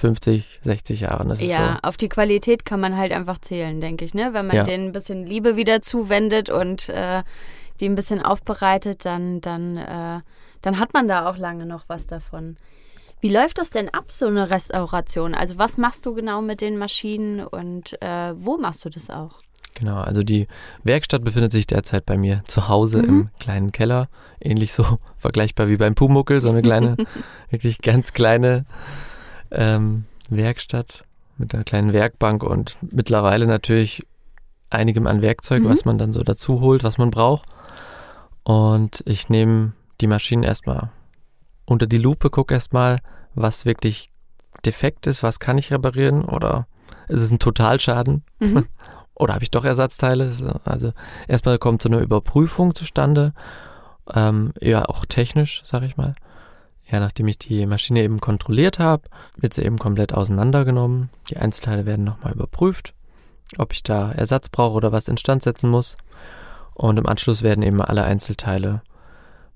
50, 0.00 0.60
60 0.64 1.00
Jahre. 1.00 1.22
Und 1.22 1.28
Das 1.30 1.40
ist 1.40 1.46
Ja, 1.48 1.78
so. 1.82 1.88
auf 1.88 1.96
die 1.96 2.08
Qualität 2.08 2.64
kann 2.64 2.80
man 2.80 2.96
halt 2.96 3.12
einfach 3.12 3.38
zählen, 3.38 3.80
denke 3.80 4.04
ich, 4.04 4.14
ne? 4.14 4.30
Wenn 4.32 4.46
man 4.46 4.56
Ja. 4.56 4.62
denen 4.64 4.86
ein 4.88 4.92
bisschen 4.92 5.24
Liebe 5.26 5.56
wieder 5.56 5.80
zuwendet 5.82 6.50
und 6.50 6.88
äh, 6.88 7.22
die 7.80 7.86
ein 7.88 7.94
bisschen 7.94 8.20
aufbereitet, 8.22 9.04
dann, 9.04 9.40
dann, 9.40 9.76
äh, 9.76 10.20
dann 10.62 10.78
hat 10.78 10.92
man 10.94 11.08
da 11.08 11.28
auch 11.30 11.36
lange 11.36 11.66
noch 11.66 11.84
was 11.88 12.06
davon. 12.06 12.56
Wie 13.20 13.30
läuft 13.30 13.58
das 13.58 13.70
denn 13.70 13.88
ab, 13.90 14.06
so 14.12 14.26
eine 14.26 14.50
Restauration? 14.50 15.34
Also 15.34 15.58
was 15.58 15.76
machst 15.76 16.06
du 16.06 16.14
genau 16.14 16.40
mit 16.42 16.60
den 16.62 16.78
Maschinen 16.78 17.40
und 17.46 18.00
äh, 18.02 18.32
wo 18.36 18.56
machst 18.56 18.84
du 18.84 18.88
das 18.88 19.10
auch? 19.10 19.38
Genau, 19.74 19.98
also 20.00 20.22
die 20.22 20.46
Werkstatt 20.84 21.22
befindet 21.22 21.52
sich 21.52 21.66
derzeit 21.66 22.04
bei 22.04 22.16
mir 22.18 22.42
zu 22.46 22.68
Hause 22.68 22.98
Mhm. 22.98 23.04
im 23.08 23.30
kleinen 23.38 23.72
Keller. 23.72 24.08
Ähnlich 24.40 24.72
so 24.72 24.84
vergleichbar 25.16 25.68
wie 25.68 25.76
beim 25.76 25.94
Pumuckel, 25.94 26.40
so 26.40 26.48
eine 26.50 26.60
kleine, 26.62 26.96
wirklich 27.50 27.78
ganz 27.78 28.12
kleine 28.12 28.64
ähm, 29.50 30.04
Werkstatt 30.28 31.04
mit 31.38 31.54
einer 31.54 31.64
kleinen 31.64 31.92
Werkbank 31.92 32.42
und 32.42 32.76
mittlerweile 32.82 33.46
natürlich 33.46 34.06
einigem 34.68 35.06
an 35.06 35.22
Werkzeug, 35.22 35.62
Mhm. 35.62 35.68
was 35.68 35.84
man 35.84 35.98
dann 35.98 36.12
so 36.12 36.20
dazu 36.22 36.60
holt, 36.60 36.84
was 36.84 36.98
man 36.98 37.10
braucht. 37.10 37.46
Und 38.44 39.02
ich 39.06 39.28
nehme 39.28 39.72
die 40.00 40.06
Maschinen 40.06 40.42
erstmal 40.42 40.90
unter 41.64 41.86
die 41.86 41.98
Lupe, 41.98 42.30
gucke 42.30 42.54
erstmal, 42.54 42.98
was 43.34 43.64
wirklich 43.64 44.10
defekt 44.64 45.06
ist, 45.06 45.22
was 45.22 45.38
kann 45.40 45.58
ich 45.58 45.70
reparieren 45.72 46.24
oder 46.24 46.66
ist 47.08 47.20
es 47.22 47.30
ein 47.30 47.38
Totalschaden 47.38 48.24
Mhm. 48.38 48.66
oder 49.14 49.34
habe 49.34 49.42
ich 49.44 49.50
doch 49.50 49.64
Ersatzteile? 49.64 50.32
So, 50.32 50.50
Also 50.64 50.92
erstmal 51.28 51.58
kommt 51.58 51.82
so 51.82 51.88
eine 51.88 52.00
Überprüfung 52.00 52.74
zustande, 52.74 53.32
ähm, 54.12 54.52
ja 54.60 54.84
auch 54.86 55.04
technisch, 55.04 55.62
sag 55.64 55.82
ich 55.84 55.96
mal. 55.96 56.14
Ja, 56.90 56.98
nachdem 57.00 57.28
ich 57.28 57.38
die 57.38 57.66
Maschine 57.66 58.02
eben 58.02 58.20
kontrolliert 58.20 58.78
habe, 58.78 59.04
wird 59.36 59.54
sie 59.54 59.62
eben 59.62 59.78
komplett 59.78 60.12
auseinandergenommen. 60.12 61.10
Die 61.30 61.36
Einzelteile 61.36 61.86
werden 61.86 62.04
nochmal 62.04 62.32
überprüft, 62.32 62.94
ob 63.58 63.72
ich 63.72 63.82
da 63.82 64.10
Ersatz 64.12 64.48
brauche 64.48 64.74
oder 64.74 64.90
was 64.92 65.08
instand 65.08 65.42
setzen 65.42 65.70
muss. 65.70 65.96
Und 66.74 66.98
im 66.98 67.06
Anschluss 67.06 67.42
werden 67.42 67.62
eben 67.62 67.80
alle 67.80 68.02
Einzelteile 68.04 68.82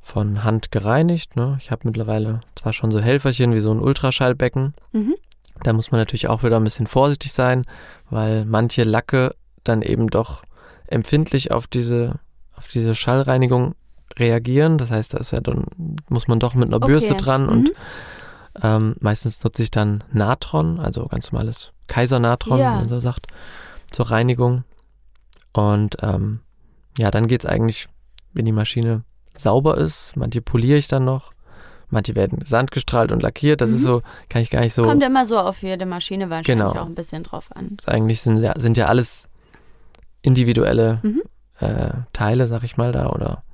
von 0.01 0.45
Hand 0.45 0.71
gereinigt. 0.71 1.35
Ne? 1.37 1.59
Ich 1.61 1.71
habe 1.71 1.83
mittlerweile 1.89 2.41
zwar 2.55 2.73
schon 2.73 2.91
so 2.91 3.01
Helferchen 3.01 3.53
wie 3.53 3.61
so 3.61 3.73
ein 3.73 3.81
Ultraschallbecken, 3.81 4.75
Mhm. 4.93 5.15
da 5.63 5.73
muss 5.73 5.91
man 5.91 6.01
natürlich 6.01 6.29
auch 6.29 6.43
wieder 6.43 6.57
ein 6.59 6.65
bisschen 6.65 6.87
vorsichtig 6.87 7.33
sein, 7.33 7.65
weil 8.11 8.45
manche 8.45 8.85
Lacke 8.85 9.35
dann 9.65 9.81
eben 9.83 10.09
doch 10.09 10.43
empfindlich 10.87 11.53
auf 11.53 11.67
diese, 11.67 12.21
auf 12.55 12.69
diese 12.69 12.95
Schallreinigung 12.95 13.75
reagieren. 14.19 14.79
Das 14.79 14.91
heißt, 14.91 15.15
da 15.15 15.19
ist 15.19 15.31
ja 15.33 15.41
dann, 15.41 15.65
muss 16.09 16.29
man 16.29 16.39
doch 16.41 16.55
mit 16.55 16.69
einer 16.69 16.77
Okay. 16.79 16.87
Bürste 16.87 17.15
dran 17.15 17.49
und 17.49 17.65
Mhm. 17.65 17.75
ähm, 18.63 18.97
meistens 19.01 19.43
nutze 19.43 19.63
ich 19.63 19.71
dann 19.71 20.05
Natron, 20.13 20.79
also 20.81 21.07
ganz 21.07 21.33
normales 21.33 21.73
Kaisernatron, 21.87 22.59
Ja. 22.59 22.73
wie 22.73 22.77
man 22.81 22.89
so 22.89 23.01
sagt, 23.01 23.27
zur 23.91 24.11
Reinigung. 24.11 24.65
Und 25.53 25.97
ähm, 26.03 26.41
ja, 26.99 27.11
dann 27.11 27.27
geht's 27.27 27.47
eigentlich, 27.47 27.89
wenn 28.33 28.45
die 28.45 28.53
Maschine 28.53 29.03
sauber 29.35 29.77
ist. 29.79 30.17
Manche 30.17 30.41
poliere 30.43 30.79
ich 30.79 30.89
dann 30.89 31.05
noch. 31.05 31.33
Manche 31.91 32.15
werden 32.17 32.41
sandgestrahlt 32.45 33.13
und 33.13 33.23
lackiert. 33.23 33.61
Das 33.61 33.71
Mhm. 33.71 33.77
ist 33.77 33.83
so, 33.83 34.03
kann 34.29 34.43
ich 34.43 34.51
gar 34.51 34.61
nicht 34.61 34.75
so. 34.75 34.83
Kommt 34.83 35.03
immer 35.03 35.27
so 35.27 35.39
auf 35.39 35.63
jede 35.63 35.87
Maschine 35.87 36.31
wahrscheinlich 36.31 36.67
Genau. 36.67 36.81
auch 36.83 36.87
ein 36.87 36.95
bisschen 36.95 37.23
drauf 37.23 37.51
an. 37.55 37.77
eigentlich 37.87 38.21
sind 38.23 38.39
ja, 38.43 38.55
sind 38.59 38.77
ja 38.77 38.87
alles 38.87 39.29
individuelle 40.23 41.01
Mhm. 41.03 41.23
äh, 41.61 41.91
Teile, 42.13 42.47
sag 42.49 42.65
ich 42.65 42.77
mal 42.77 42.91
da, 42.93 43.11
oder 43.11 43.45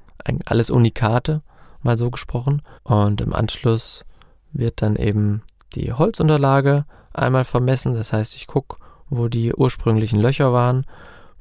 alles 0.46 0.70
Unikate, 0.70 1.42
mal 1.82 1.98
so 1.98 2.10
gesprochen. 2.10 2.62
Und 2.82 3.20
im 3.20 3.34
Anschluss 3.34 4.04
wird 4.52 4.82
dann 4.82 4.96
eben 4.96 5.42
die 5.74 5.92
Holzunterlage 5.92 6.84
einmal 7.12 7.44
vermessen. 7.44 7.94
Das 7.94 8.12
heißt, 8.12 8.34
ich 8.36 8.46
gucke, 8.46 8.76
wo 9.08 9.28
die 9.28 9.54
ursprünglichen 9.54 10.20
Löcher 10.20 10.52
waren, 10.52 10.86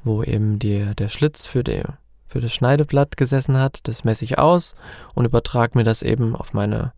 wo 0.04 0.24
eben 0.24 0.60
die, 0.60 0.96
der 0.96 1.10
Schlitz 1.10 1.46
für, 1.46 1.64
die, 1.64 1.84
für 2.28 2.42
das 2.42 2.54
Schneideblatt 2.54 3.18
gesessen 3.18 3.58
hat. 3.58 3.88
Das 3.88 4.04
messe 4.04 4.26
ich 4.26 4.38
aus 4.38 4.76
und 5.14 5.26
übertrage 5.26 5.78
mir 5.78 5.84
das 5.84 6.02
eben 6.02 6.36
auf 6.36 6.54
meine 6.54 6.94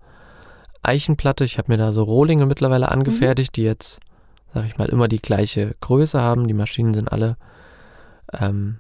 Eichenplatte. 0.83 1.43
Ich 1.43 1.57
habe 1.57 1.71
mir 1.71 1.77
da 1.77 1.91
so 1.91 2.03
Rohlinge 2.03 2.45
mittlerweile 2.45 2.89
angefertigt, 2.89 3.55
die 3.55 3.63
jetzt, 3.63 4.00
sag 4.53 4.65
ich 4.65 4.77
mal, 4.77 4.89
immer 4.89 5.07
die 5.07 5.21
gleiche 5.21 5.75
Größe 5.81 6.21
haben. 6.21 6.48
Die 6.48 6.53
Maschinen 6.53 6.93
sind 6.93 7.12
alle, 7.12 7.38
ähm, 8.33 8.79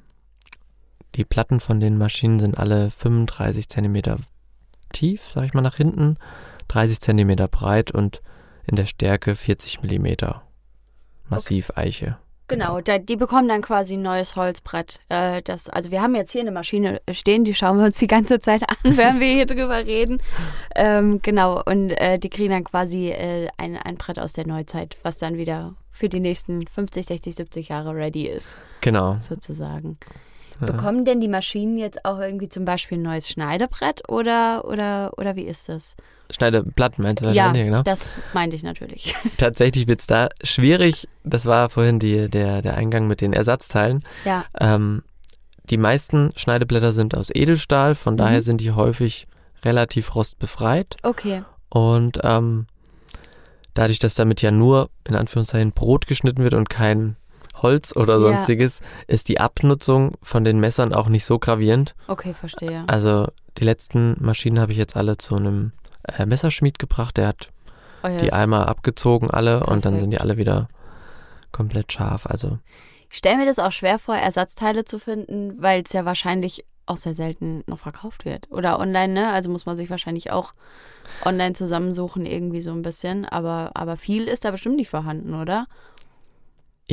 die 1.15 1.25
Platten 1.25 1.59
von 1.59 1.79
den 1.79 1.97
Maschinen 1.97 2.39
sind 2.39 2.57
alle 2.57 2.89
35 2.89 3.69
Zentimeter 3.69 4.17
tief, 4.93 5.31
sag 5.33 5.45
ich 5.45 5.53
mal, 5.53 5.61
nach 5.61 5.77
hinten, 5.77 6.17
30 6.69 7.01
Zentimeter 7.01 7.47
breit 7.47 7.91
und 7.91 8.21
in 8.65 8.75
der 8.75 8.85
Stärke 8.85 9.35
40 9.35 9.81
Millimeter. 9.81 10.43
Massiv 11.27 11.71
Eiche. 11.75 12.17
Genau, 12.47 12.81
da, 12.81 12.97
die 12.97 13.15
bekommen 13.15 13.47
dann 13.47 13.61
quasi 13.61 13.93
ein 13.93 14.01
neues 14.01 14.35
Holzbrett. 14.35 14.99
Äh, 15.07 15.41
das, 15.41 15.69
also 15.69 15.89
wir 15.89 16.01
haben 16.01 16.15
jetzt 16.15 16.31
hier 16.31 16.41
eine 16.41 16.51
Maschine 16.51 17.01
stehen, 17.11 17.45
die 17.45 17.53
schauen 17.53 17.77
wir 17.77 17.85
uns 17.85 17.97
die 17.97 18.07
ganze 18.07 18.41
Zeit 18.41 18.63
an, 18.69 18.75
während 18.97 19.21
wir 19.21 19.27
hier 19.27 19.45
drüber 19.45 19.85
reden. 19.85 20.21
Ähm, 20.75 21.21
genau, 21.21 21.63
und 21.63 21.91
äh, 21.91 22.19
die 22.19 22.29
kriegen 22.29 22.49
dann 22.51 22.65
quasi 22.65 23.09
äh, 23.09 23.47
ein, 23.55 23.77
ein 23.77 23.95
Brett 23.95 24.19
aus 24.19 24.33
der 24.33 24.45
Neuzeit, 24.47 24.97
was 25.01 25.17
dann 25.17 25.37
wieder 25.37 25.75
für 25.91 26.09
die 26.09 26.19
nächsten 26.19 26.67
50, 26.67 27.05
60, 27.05 27.35
70 27.35 27.69
Jahre 27.69 27.95
ready 27.95 28.27
ist, 28.27 28.57
Genau. 28.81 29.17
sozusagen. 29.21 29.97
Ja. 30.61 30.67
Bekommen 30.67 31.05
denn 31.05 31.19
die 31.19 31.27
Maschinen 31.27 31.77
jetzt 31.77 32.05
auch 32.05 32.19
irgendwie 32.19 32.49
zum 32.49 32.65
Beispiel 32.65 32.97
ein 32.97 33.01
neues 33.01 33.29
Schneidebrett 33.29 34.07
oder, 34.09 34.63
oder, 34.65 35.11
oder 35.17 35.35
wie 35.35 35.43
ist 35.43 35.67
das? 35.69 35.95
Schneideblatt 36.31 36.97
meinst 36.99 37.21
du 37.21 37.27
ja, 37.27 37.45
wahrscheinlich, 37.47 37.65
genau. 37.65 37.83
das 37.83 38.13
meinte 38.33 38.55
ich 38.55 38.63
natürlich. 38.63 39.13
Tatsächlich 39.37 39.87
wird's 39.87 40.07
da 40.07 40.29
schwierig. 40.43 41.07
Das 41.23 41.45
war 41.45 41.69
vorhin 41.69 41.99
die, 41.99 42.29
der, 42.29 42.61
der 42.61 42.75
Eingang 42.77 43.07
mit 43.07 43.19
den 43.21 43.33
Ersatzteilen. 43.33 44.01
ja, 44.23 44.45
Ähm, 44.59 45.03
die 45.69 45.77
meisten 45.77 46.31
Schneideblätter 46.35 46.91
sind 46.93 47.15
aus 47.17 47.29
Edelstahl, 47.33 47.95
von 47.95 48.13
Mhm. 48.13 48.17
daher 48.17 48.41
sind 48.41 48.61
die 48.61 48.71
häufig 48.71 49.27
relativ 49.63 50.15
rostbefreit. 50.15 50.95
okay. 51.03 51.43
Und 51.69 52.19
ähm, 52.23 52.65
dadurch, 53.73 53.99
dass 53.99 54.15
damit 54.15 54.41
ja 54.41 54.51
nur 54.51 54.89
in 55.07 55.15
Anführungszeichen 55.15 55.71
Brot 55.71 56.07
geschnitten 56.07 56.43
wird 56.43 56.53
und 56.53 56.69
kein 56.69 57.15
Holz 57.55 57.95
oder 57.95 58.13
Ja. 58.15 58.19
sonstiges, 58.19 58.79
ist 59.07 59.27
die 59.29 59.39
Abnutzung 59.39 60.13
von 60.21 60.43
den 60.43 60.59
Messern 60.59 60.93
auch 60.93 61.09
nicht 61.09 61.25
so 61.25 61.37
gravierend. 61.39 61.95
Okay, 62.07 62.33
verstehe. 62.33 62.83
Also 62.87 63.27
die 63.57 63.65
letzten 63.65 64.15
Maschinen 64.23 64.59
habe 64.59 64.71
ich 64.71 64.77
jetzt 64.77 64.95
alle 64.95 65.17
zu 65.17 65.35
einem 65.35 65.73
äh, 66.17 66.25
Messerschmied 66.25 66.79
gebracht. 66.79 67.17
Der 67.17 67.27
hat 67.27 67.49
Oh 68.03 68.07
ja, 68.07 68.17
die 68.17 68.33
einmal 68.33 68.65
abgezogen 68.65 69.29
alle 69.29 69.59
und 69.59 69.85
dann 69.85 69.93
Perfekt. 69.93 69.99
sind 70.01 70.11
die 70.11 70.17
alle 70.21 70.37
wieder 70.37 70.69
komplett 71.51 71.91
scharf. 71.91 72.25
Also 72.25 72.57
Ich 73.11 73.17
stelle 73.17 73.37
mir 73.37 73.45
das 73.45 73.59
auch 73.59 73.71
schwer 73.71 73.99
vor, 73.99 74.15
Ersatzteile 74.15 74.85
zu 74.85 74.97
finden, 74.97 75.61
weil 75.61 75.83
es 75.83 75.93
ja 75.93 76.05
wahrscheinlich 76.05 76.65
auch 76.87 76.97
sehr 76.97 77.13
selten 77.13 77.63
noch 77.67 77.77
verkauft 77.79 78.25
wird. 78.25 78.49
Oder 78.51 78.79
online, 78.79 79.13
ne? 79.13 79.29
Also 79.31 79.49
muss 79.51 79.65
man 79.65 79.77
sich 79.77 79.89
wahrscheinlich 79.89 80.31
auch 80.31 80.53
online 81.23 81.53
zusammensuchen, 81.53 82.25
irgendwie 82.25 82.61
so 82.61 82.71
ein 82.71 82.81
bisschen. 82.81 83.25
Aber, 83.25 83.71
aber 83.75 83.97
viel 83.97 84.27
ist 84.27 84.45
da 84.45 84.51
bestimmt 84.51 84.77
nicht 84.77 84.89
vorhanden, 84.89 85.35
oder? 85.35 85.67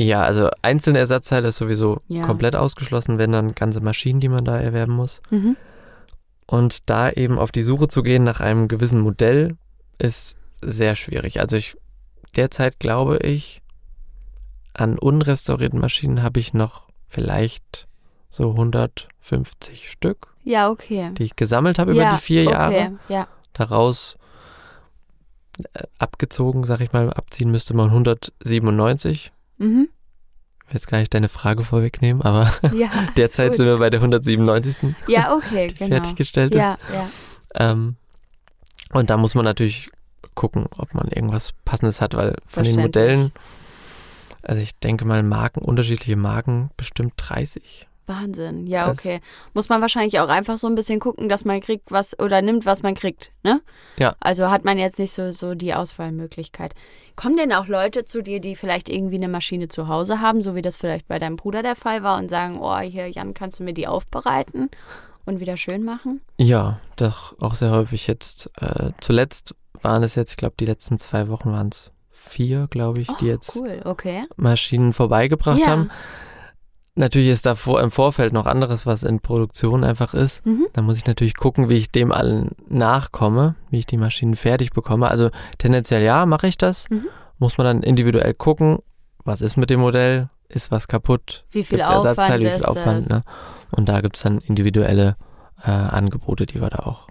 Ja, 0.03 0.21
also 0.23 0.49
einzelne 0.61 0.99
Ersatzteile 0.99 1.49
ist 1.49 1.57
sowieso 1.57 2.01
Ja. 2.07 2.25
komplett 2.25 2.55
ausgeschlossen, 2.55 3.17
wenn 3.17 3.31
dann 3.31 3.53
ganze 3.53 3.81
Maschinen, 3.81 4.19
die 4.19 4.29
man 4.29 4.45
da 4.45 4.57
erwerben 4.59 4.93
muss. 4.93 5.21
Mhm. 5.29 5.57
Und 6.45 6.89
da 6.89 7.09
eben 7.11 7.37
auf 7.37 7.51
die 7.51 7.63
Suche 7.63 7.87
zu 7.89 8.01
gehen 8.01 8.23
nach 8.23 8.39
einem 8.39 8.67
gewissen 8.67 9.01
Modell 9.01 9.57
ist 9.97 10.35
sehr 10.61 10.95
schwierig. 10.95 11.39
Also 11.41 11.57
ich 11.57 11.75
derzeit 12.35 12.79
glaube 12.79 13.17
ich, 13.17 13.61
an 14.73 14.97
unrestaurierten 14.97 15.79
Maschinen 15.79 16.23
habe 16.23 16.39
ich 16.39 16.53
noch 16.53 16.87
vielleicht 17.05 17.87
so 18.29 18.51
150 18.51 19.89
Stück, 19.91 20.27
Ja, 20.43 20.69
okay. 20.69 21.11
die 21.17 21.23
ich 21.23 21.35
gesammelt 21.35 21.79
habe 21.79 21.93
ja, 21.93 22.07
über 22.07 22.15
die 22.15 22.21
vier 22.21 22.43
Jahre. 22.43 22.73
Okay, 22.75 22.91
ja. 23.09 23.27
Daraus 23.53 24.17
äh, 25.73 25.83
abgezogen, 25.97 26.63
sag 26.65 26.79
ich 26.81 26.93
mal, 26.93 27.11
abziehen 27.11 27.51
müsste 27.51 27.73
man 27.73 27.87
197. 27.87 29.31
Mhm. 29.59 29.89
Ich 30.65 30.73
will 30.73 30.79
jetzt 30.79 30.87
gar 30.87 30.99
nicht 30.99 31.13
deine 31.13 31.29
Frage 31.29 31.63
vorwegnehmen, 31.63 32.21
aber 32.21 32.51
Ja, 32.73 32.89
derzeit 33.17 33.55
sind 33.55 33.65
wir 33.65 33.77
bei 33.77 33.89
der 33.89 33.99
197. 33.99 34.95
Ja, 35.07 35.35
okay, 35.35 35.67
die 35.67 35.75
genau. 35.75 35.95
fertiggestellt 35.95 36.53
ist. 36.53 36.59
Ja, 36.59 36.77
ja. 36.93 37.09
Ähm, 37.55 37.95
und 38.91 39.09
da 39.09 39.17
muss 39.17 39.35
man 39.35 39.45
natürlich 39.45 39.91
gucken, 40.35 40.65
ob 40.77 40.93
man 40.93 41.07
irgendwas 41.09 41.53
Passendes 41.65 42.01
hat, 42.01 42.13
weil 42.15 42.35
von 42.47 42.63
den. 42.63 42.75
Modellen, 42.79 43.31
also 44.41 44.61
ich 44.61 44.77
denke 44.79 45.05
mal 45.05 45.21
Marken, 45.21 45.59
unterschiedliche 45.59 46.15
Marken, 46.15 46.71
bestimmt 46.77 47.13
30. 47.17 47.88
Wahnsinn. 48.09 48.67
Ja, 48.67 48.87
Das- 48.87 48.97
okay. 48.99 49.21
Muss 49.53 49.69
man 49.69 49.79
wahrscheinlich 49.81 50.19
auch 50.19 50.27
einfach 50.27 50.57
so 50.57 50.67
ein 50.67 50.75
bisschen 50.75 50.99
gucken, 50.99 51.29
dass 51.29 51.45
man 51.45 51.61
kriegt, 51.61 51.91
was 51.91 52.17
oder 52.19 52.41
nimmt, 52.41 52.65
was 52.65 52.83
man 52.83 52.95
kriegt, 52.95 53.31
ne? 53.43 53.61
Ja. 53.97 54.15
Also 54.19 54.49
hat 54.49 54.65
man 54.65 54.77
jetzt 54.77 54.99
nicht 54.99 55.13
so, 55.13 55.31
so 55.31 55.55
die 55.55 55.73
Auswahlmöglichkeit. 55.73 56.73
Kommen 57.15 57.37
denn 57.37 57.53
auch 57.53 57.67
Leute 57.67 58.03
zu 58.03 58.21
dir, 58.21 58.41
die 58.41 58.55
vielleicht 58.55 58.89
irgendwie 58.89 59.15
eine 59.15 59.27
Maschine 59.29 59.67
zu 59.69 59.87
Hause 59.87 60.19
haben, 60.19 60.41
so 60.41 60.55
wie 60.55 60.61
das 60.61 60.75
vielleicht 60.75 61.07
bei 61.07 61.19
deinem 61.19 61.35
Bruder 61.37 61.61
der 61.63 61.75
Fall 61.75 62.03
war 62.03 62.17
und 62.17 62.29
sagen, 62.29 62.59
oh, 62.59 62.77
hier, 62.79 63.07
Jan, 63.09 63.33
kannst 63.33 63.59
du 63.59 63.63
mir 63.63 63.73
die 63.73 63.87
aufbereiten 63.87 64.69
und 65.25 65.39
wieder 65.39 65.55
schön 65.57 65.83
machen? 65.83 66.21
Ja, 66.37 66.79
doch 66.95 67.35
auch 67.39 67.55
sehr 67.55 67.71
häufig 67.71 68.07
jetzt. 68.07 68.49
Äh, 68.59 68.91
zuletzt 68.99 69.55
waren 69.81 70.03
es 70.03 70.15
jetzt, 70.15 70.31
ich 70.31 70.37
glaube, 70.37 70.55
die 70.59 70.65
letzten 70.65 70.97
zwei 70.97 71.27
Wochen 71.29 71.51
waren 71.51 71.69
es 71.69 71.91
vier, 72.11 72.67
glaube 72.69 72.99
ich, 73.01 73.07
die 73.19 73.27
jetzt 73.27 73.55
Oh, 73.55 73.59
cool, 73.61 73.81
okay. 73.85 74.25
Maschinen 74.35 74.91
vorbeigebracht 74.93 75.59
ja. 75.59 75.67
haben. 75.67 75.89
Natürlich 76.99 77.29
ist 77.29 77.45
da 77.45 77.55
vor, 77.55 77.81
im 77.81 77.91
Vorfeld 77.91 78.33
noch 78.33 78.45
anderes, 78.45 78.85
was 78.85 79.03
in 79.03 79.21
Produktion 79.21 79.85
einfach 79.85 80.13
ist. 80.13 80.45
Mhm. 80.45 80.67
Da 80.73 80.81
muss 80.81 80.97
ich 80.97 81.05
natürlich 81.05 81.33
gucken, 81.33 81.69
wie 81.69 81.77
ich 81.77 81.91
dem 81.91 82.11
allen 82.11 82.49
nachkomme, 82.67 83.55
wie 83.69 83.79
ich 83.79 83.85
die 83.85 83.95
Maschinen 83.95 84.35
fertig 84.35 84.71
bekomme. 84.71 85.07
Also 85.07 85.29
tendenziell 85.59 86.03
ja, 86.03 86.25
mache 86.25 86.47
ich 86.47 86.57
das. 86.57 86.89
Mhm. 86.89 87.07
Muss 87.37 87.57
man 87.57 87.63
dann 87.63 87.83
individuell 87.83 88.33
gucken, 88.33 88.79
was 89.23 89.39
ist 89.39 89.55
mit 89.55 89.69
dem 89.69 89.79
Modell, 89.79 90.27
ist 90.49 90.71
was 90.71 90.89
kaputt, 90.89 91.45
Wie 91.51 91.63
viel 91.63 91.77
gibt's 91.77 91.89
Aufwand 91.89 92.17
Ersatzteile, 92.17 92.45
wie 92.45 92.55
viel 92.55 92.65
Aufwand. 92.65 93.03
es? 93.03 93.09
Ne? 93.09 93.21
Und 93.71 93.87
da 93.87 94.01
gibt's 94.01 94.23
dann 94.23 94.39
individuelle 94.39 95.15
äh, 95.63 95.71
Angebote, 95.71 96.47
die 96.47 96.59
wir 96.59 96.69
da 96.69 96.79
auch, 96.79 97.07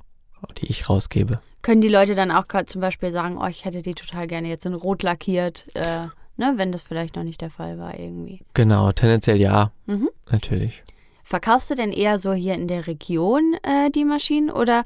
die 0.60 0.66
ich 0.66 0.90
rausgebe. 0.90 1.40
Können 1.62 1.80
die 1.80 1.88
Leute 1.88 2.14
dann 2.14 2.30
auch 2.30 2.46
gerade 2.46 2.66
zum 2.66 2.82
Beispiel 2.82 3.10
sagen, 3.10 3.38
oh, 3.40 3.46
ich 3.46 3.64
hätte 3.64 3.80
die 3.80 3.94
total 3.94 4.26
gerne 4.26 4.48
jetzt 4.48 4.66
in 4.66 4.74
Rot 4.74 5.02
lackiert, 5.02 5.64
äh, 5.74 6.08
ne, 6.38 6.54
wenn 6.56 6.72
das 6.72 6.82
vielleicht 6.82 7.14
noch 7.16 7.24
nicht 7.24 7.40
der 7.42 7.50
Fall 7.50 7.78
war 7.78 7.98
irgendwie. 7.98 8.40
Genau, 8.54 8.90
tendenziell 8.92 9.38
ja, 9.40 9.72
Mhm. 9.86 10.08
natürlich. 10.30 10.82
Verkaufst 11.24 11.68
du 11.70 11.74
denn 11.74 11.92
eher 11.92 12.18
so 12.18 12.32
hier 12.32 12.54
in 12.54 12.68
der 12.68 12.86
Region 12.86 13.54
äh, 13.62 13.90
die 13.90 14.06
Maschinen 14.06 14.50
oder, 14.50 14.84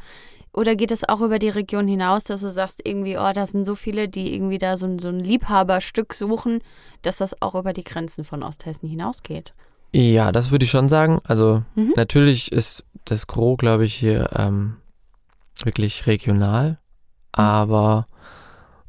oder 0.52 0.75
geht 0.75 0.90
es 0.90 1.09
auch 1.09 1.21
über 1.21 1.38
die 1.38 1.49
Region 1.50 1.87
hinaus, 1.87 2.25
dass 2.25 2.40
du 2.40 2.50
sagst, 2.50 2.80
irgendwie, 2.85 3.16
oh, 3.16 3.30
da 3.32 3.47
sind 3.47 3.64
so 3.64 3.76
viele, 3.76 4.09
die 4.09 4.35
irgendwie 4.35 4.59
da 4.59 4.76
so, 4.76 4.87
ein- 4.87 4.99
so 4.99 5.09
ein 5.09 5.21
Liebhaberstück 5.21 6.12
suchen, 6.14 6.61
dass 7.02 7.18
das 7.18 7.40
auch 7.40 7.54
über 7.54 7.73
die 7.73 7.85
Grenzen 7.85 8.25
von 8.25 8.42
Osthessen 8.42 8.88
hinausgeht? 8.88 9.52
Ja, 9.92 10.32
das 10.32 10.50
würde 10.50 10.64
ich 10.64 10.71
schon 10.73 10.88
sagen. 10.88 11.21
Also 11.28 11.62
Mhm. 11.76 11.92
natürlich 11.94 12.50
ist 12.50 12.85
das 13.04 13.28
Gros, 13.28 13.56
glaube 13.59 13.85
ich, 13.85 13.94
hier 13.94 14.30
ähm, 14.37 14.78
wirklich 15.64 16.06
regional, 16.09 16.78
aber 17.30 18.06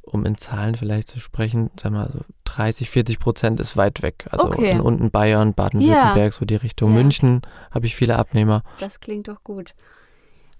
um 0.05 0.25
in 0.25 0.37
Zahlen 0.37 0.75
vielleicht 0.75 1.09
zu 1.09 1.19
sprechen, 1.19 1.71
sag 1.81 1.91
mal 1.91 2.09
so 2.11 2.19
30, 2.45 2.89
40 2.89 3.19
Prozent 3.19 3.59
ist 3.59 3.77
weit 3.77 4.01
weg. 4.01 4.27
Also 4.31 4.47
Okay. 4.47 4.71
in 4.71 4.81
unten 4.81 5.09
Bayern, 5.11 5.53
Baden-Württemberg, 5.53 6.33
so 6.33 6.45
die 6.45 6.55
Richtung 6.55 6.89
Ja. 6.91 6.95
München 7.01 7.41
habe 7.71 7.85
ich 7.87 7.95
viele 7.95 8.17
Abnehmer. 8.17 8.63
Das 8.79 8.99
klingt 8.99 9.27
doch 9.27 9.43
gut. 9.43 9.73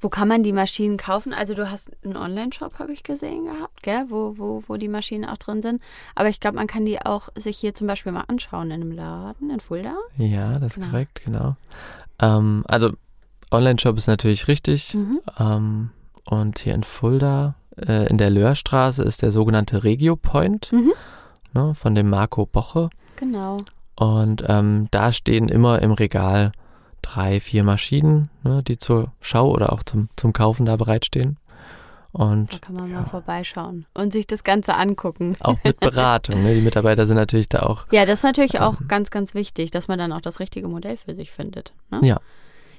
Wo 0.02 0.10
kann 0.10 0.28
man 0.28 0.44
die 0.44 0.52
Maschinen 0.52 0.98
kaufen? 0.98 1.34
Also 1.34 1.54
du 1.54 1.70
hast 1.72 1.90
einen 2.04 2.18
Online-Shop, 2.18 2.78
habe 2.80 2.92
ich 2.92 3.04
gesehen 3.04 3.46
gehabt, 3.46 3.84
gell? 3.84 4.06
Wo, 4.10 4.38
wo, 4.38 4.64
wo 4.68 4.76
die 4.76 4.90
Maschinen 4.90 5.24
auch 5.24 5.38
drin 5.38 5.62
sind. 5.62 5.82
Aber 6.16 6.28
ich 6.28 6.42
glaube, 6.42 6.58
man 6.58 6.68
kann 6.68 6.84
die 6.86 7.00
auch 7.06 7.30
sich 7.36 7.58
hier 7.58 7.74
zum 7.74 7.88
Beispiel 7.88 8.12
mal 8.12 8.26
anschauen 8.28 8.70
in 8.72 8.82
einem 8.82 8.92
Laden 8.92 9.50
in 9.50 9.62
Fulda. 9.62 9.96
Ja, 10.18 10.54
das 10.54 10.72
ist 10.72 10.76
Genau. 10.76 10.88
korrekt, 10.90 11.22
genau. 11.24 11.56
Ähm, 12.20 12.64
also 12.68 12.92
Online-Shop 13.52 13.98
ist 13.98 14.08
natürlich 14.08 14.48
richtig. 14.50 14.94
Mhm. 14.94 15.22
Ähm, 15.40 15.90
und 16.26 16.60
hier 16.60 16.74
in 16.74 16.84
Fulda, 16.84 17.56
äh, 17.78 18.08
in 18.08 18.18
der 18.18 18.30
Löhrstraße, 18.30 19.04
ist 19.04 19.22
der 19.22 19.32
sogenannte 19.32 19.84
Regio 19.84 20.16
Point 20.16 20.72
Mhm. 20.72 20.94
ne, 21.54 21.74
von 21.76 21.96
dem 21.96 22.10
Marco 22.10 22.46
Boche. 22.46 22.90
Genau. 23.16 23.58
Und 23.96 24.44
ähm, 24.48 24.88
da 24.92 25.12
stehen 25.12 25.50
immer 25.50 25.82
im 25.82 25.92
Regal 25.92 26.52
drei, 27.02 27.40
vier 27.40 27.64
Maschinen, 27.64 28.30
ne, 28.44 28.64
die 28.64 28.78
zur 28.78 29.12
Schau 29.22 29.52
oder 29.52 29.72
auch 29.74 29.84
zum, 29.84 30.10
zum 30.16 30.34
Kaufen 30.34 30.66
da 30.66 30.76
bereitstehen. 30.78 31.38
Da 32.16 32.20
Und 32.26 32.62
kann 32.62 32.76
man 32.76 32.90
Ja. 32.92 33.02
mal 33.02 33.06
vorbeischauen 33.06 33.86
und 33.96 34.14
sich 34.14 34.28
das 34.28 34.44
Ganze 34.44 34.76
angucken. 34.76 35.36
auch 35.40 35.58
mit 35.64 35.80
Beratung. 35.80 36.44
ne? 36.44 36.54
Die 36.54 36.62
Mitarbeiter 36.62 37.06
sind 37.08 37.16
natürlich 37.18 37.50
da 37.50 37.60
auch. 37.64 37.86
Ja, 37.92 38.06
das 38.06 38.20
ist 38.20 38.24
natürlich 38.24 38.60
auch 38.60 38.80
Ähm. 38.82 38.88
ganz, 38.88 39.10
ganz 39.12 39.34
wichtig, 39.34 39.72
dass 39.72 39.88
man 39.88 39.98
dann 40.00 40.12
auch 40.12 40.22
das 40.22 40.40
richtige 40.40 40.68
Modell 40.68 40.96
für 40.98 41.16
sich 41.16 41.32
findet. 41.32 41.74
Ne? 41.92 42.00
Ja. 42.04 42.20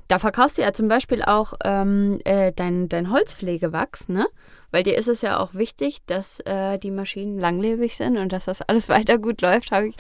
Da 0.08 0.18
verkaufst 0.18 0.58
du 0.58 0.62
ja 0.62 0.72
zum 0.72 0.86
Beispiel 0.88 1.22
auch 1.22 1.54
ähm, 1.64 2.18
äh, 2.24 2.52
dein, 2.54 2.88
dein 2.88 3.10
Holzpflegewachs, 3.10 4.08
ne? 4.08 4.26
Weil 4.74 4.82
dir 4.82 4.96
ist 4.98 5.06
es 5.06 5.22
ja 5.22 5.38
auch 5.38 5.54
wichtig, 5.54 6.00
dass 6.06 6.40
äh, 6.40 6.78
die 6.80 6.90
Maschinen 6.90 7.38
langlebig 7.38 7.94
sind 7.96 8.18
und 8.18 8.32
dass 8.32 8.46
das 8.46 8.60
alles 8.60 8.88
weiter 8.96 9.18
gut 9.18 9.40
läuft, 9.40 9.70
habe 9.70 9.86
ich. 9.88 9.94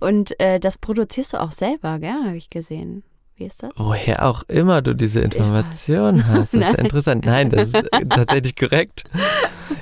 Und 0.00 0.38
äh, 0.40 0.58
das 0.58 0.78
produzierst 0.78 1.32
du 1.34 1.40
auch 1.40 1.52
selber, 1.52 2.00
gell? 2.00 2.10
Habe 2.24 2.36
ich 2.36 2.50
gesehen. 2.50 3.04
Wie 3.36 3.44
ist 3.44 3.62
das? 3.62 3.70
Woher 3.76 4.26
auch 4.26 4.42
immer 4.48 4.82
du 4.82 4.94
diese 4.94 5.20
Information 5.20 6.26
hast. 6.26 6.54
Das 6.54 6.70
ist 6.72 6.74
interessant. 6.78 7.24
Nein, 7.24 7.50
das 7.50 7.68
ist 7.68 7.74
äh, 7.92 8.06
tatsächlich 8.06 8.56
korrekt. 8.56 9.04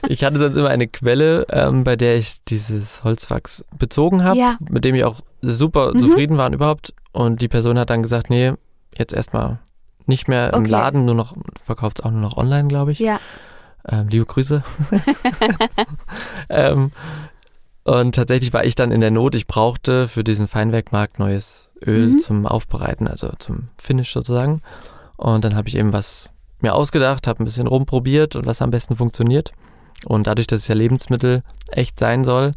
Ich 0.08 0.24
hatte 0.24 0.38
sonst 0.38 0.56
immer 0.56 0.68
eine 0.68 0.88
Quelle, 0.88 1.46
ähm, 1.50 1.82
bei 1.84 1.96
der 1.96 2.16
ich 2.16 2.44
dieses 2.44 3.02
Holzwachs 3.02 3.64
bezogen 3.78 4.24
habe, 4.24 4.38
Ja. 4.38 4.56
mit 4.68 4.84
dem 4.84 4.94
ich 4.94 5.04
auch 5.04 5.20
super 5.40 5.94
Mhm. 5.94 5.98
zufrieden 6.00 6.36
war 6.36 6.46
und 6.48 6.52
überhaupt. 6.54 6.92
Und 7.12 7.40
die 7.40 7.48
Person 7.48 7.78
hat 7.78 7.88
dann 7.90 8.02
gesagt, 8.02 8.28
nee, 8.28 8.52
jetzt 8.98 9.14
erstmal 9.14 9.60
nicht 10.04 10.28
mehr 10.28 10.52
im 10.52 10.60
Okay. 10.62 10.70
Laden, 10.70 11.04
nur 11.06 11.14
noch, 11.14 11.34
verkauft 11.64 12.00
es 12.00 12.04
auch 12.04 12.10
nur 12.10 12.20
noch 12.20 12.36
online, 12.36 12.68
glaube 12.68 12.92
ich. 12.92 12.98
Ja. 12.98 13.20
Ähm, 13.88 14.08
liebe 14.08 14.24
Grüße. 14.24 14.62
ähm, 16.48 16.90
und 17.84 18.14
tatsächlich 18.14 18.52
war 18.52 18.64
ich 18.64 18.74
dann 18.74 18.90
in 18.92 19.00
der 19.00 19.10
Not. 19.10 19.34
Ich 19.34 19.46
brauchte 19.46 20.08
für 20.08 20.24
diesen 20.24 20.48
Feinwerkmarkt 20.48 21.18
neues 21.18 21.68
Öl 21.84 22.06
Mhm. 22.12 22.18
zum 22.20 22.46
Aufbereiten, 22.46 23.06
also 23.08 23.30
zum 23.38 23.68
Finish 23.76 24.12
sozusagen. 24.12 24.62
Und 25.16 25.44
dann 25.44 25.54
habe 25.54 25.68
ich 25.68 25.76
eben 25.76 25.92
was 25.92 26.30
mir 26.60 26.74
ausgedacht, 26.74 27.26
habe 27.26 27.42
ein 27.42 27.44
bisschen 27.44 27.66
rumprobiert 27.66 28.36
und 28.36 28.46
was 28.46 28.62
am 28.62 28.70
besten 28.70 28.96
funktioniert. 28.96 29.52
Und 30.06 30.26
dadurch, 30.26 30.46
dass 30.46 30.62
es 30.62 30.68
ja 30.68 30.74
Lebensmittel 30.74 31.42
echt 31.68 31.98
sein 31.98 32.24
soll, 32.24 32.52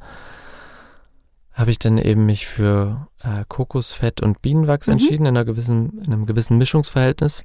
habe 1.53 1.71
ich 1.71 1.79
dann 1.79 1.97
eben 1.97 2.25
mich 2.25 2.47
für 2.47 3.07
äh, 3.21 3.43
Kokosfett 3.49 4.21
und 4.21 4.41
Bienenwachs 4.41 4.87
Mhm. 4.87 4.93
entschieden 4.93 5.25
in, 5.25 5.35
einer 5.35 5.43
gewissen, 5.45 5.99
in 6.05 6.13
einem 6.13 6.25
gewissen 6.25 6.57
Mischungsverhältnis. 6.57 7.43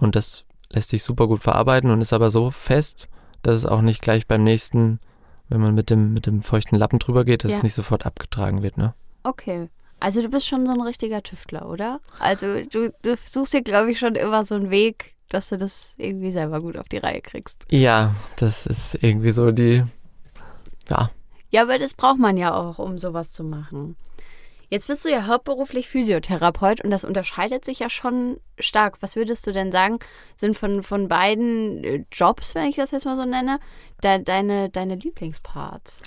Und 0.00 0.16
das 0.16 0.44
lässt 0.72 0.90
sich 0.90 1.02
super 1.02 1.26
gut 1.28 1.42
verarbeiten 1.42 1.90
und 1.90 2.00
ist 2.00 2.12
aber 2.12 2.30
so 2.30 2.50
fest, 2.50 3.08
dass 3.42 3.56
es 3.56 3.66
auch 3.66 3.82
nicht 3.82 4.02
gleich 4.02 4.26
beim 4.26 4.42
nächsten, 4.42 4.98
wenn 5.48 5.60
man 5.60 5.74
mit 5.74 5.90
dem, 5.90 6.12
mit 6.12 6.26
dem 6.26 6.42
feuchten 6.42 6.76
Lappen 6.78 6.98
drüber 6.98 7.24
geht, 7.24 7.44
dass 7.44 7.52
Ja. 7.52 7.56
es 7.58 7.62
nicht 7.62 7.74
sofort 7.74 8.06
abgetragen 8.06 8.62
wird. 8.62 8.76
Ne? 8.78 8.94
Okay. 9.22 9.68
Also 10.00 10.20
du 10.20 10.28
bist 10.28 10.48
schon 10.48 10.66
so 10.66 10.72
ein 10.72 10.80
richtiger 10.80 11.22
Tüftler, 11.22 11.68
oder? 11.68 12.00
Also 12.18 12.62
du, 12.64 12.92
du 13.02 13.16
suchst 13.24 13.52
dir, 13.52 13.62
glaube 13.62 13.92
ich, 13.92 13.98
schon 14.00 14.16
immer 14.16 14.44
so 14.44 14.56
einen 14.56 14.70
Weg, 14.70 15.14
dass 15.28 15.48
du 15.50 15.58
das 15.58 15.94
irgendwie 15.96 16.32
selber 16.32 16.60
gut 16.60 16.76
auf 16.76 16.88
die 16.88 16.98
Reihe 16.98 17.20
kriegst. 17.20 17.64
Ja, 17.70 18.14
das 18.36 18.66
ist 18.66 18.96
irgendwie 19.02 19.30
so 19.30 19.52
die, 19.52 19.84
ja, 20.88 21.10
Ja, 21.50 21.62
aber 21.62 21.78
das 21.78 21.94
braucht 21.94 22.18
man 22.18 22.36
ja 22.36 22.54
auch, 22.54 22.78
um 22.78 22.98
sowas 22.98 23.30
zu 23.32 23.44
machen. 23.44 23.96
Jetzt 24.72 24.86
bist 24.86 25.04
du 25.04 25.10
ja 25.10 25.26
hauptberuflich 25.26 25.86
Physiotherapeut 25.86 26.82
und 26.82 26.88
das 26.90 27.04
unterscheidet 27.04 27.62
sich 27.62 27.80
ja 27.80 27.90
schon 27.90 28.38
stark. 28.58 28.96
Was 29.02 29.16
würdest 29.16 29.46
du 29.46 29.52
denn 29.52 29.70
sagen, 29.70 29.98
sind 30.34 30.56
von, 30.56 30.82
von 30.82 31.08
beiden 31.08 31.84
äh, 31.84 32.04
Jobs, 32.10 32.54
wenn 32.54 32.64
ich 32.64 32.76
das 32.76 32.90
jetzt 32.90 33.04
mal 33.04 33.18
so 33.18 33.26
nenne, 33.26 33.58
de, 34.02 34.22
deine, 34.22 34.70
deine 34.70 34.94
Lieblingsparts? 34.94 36.00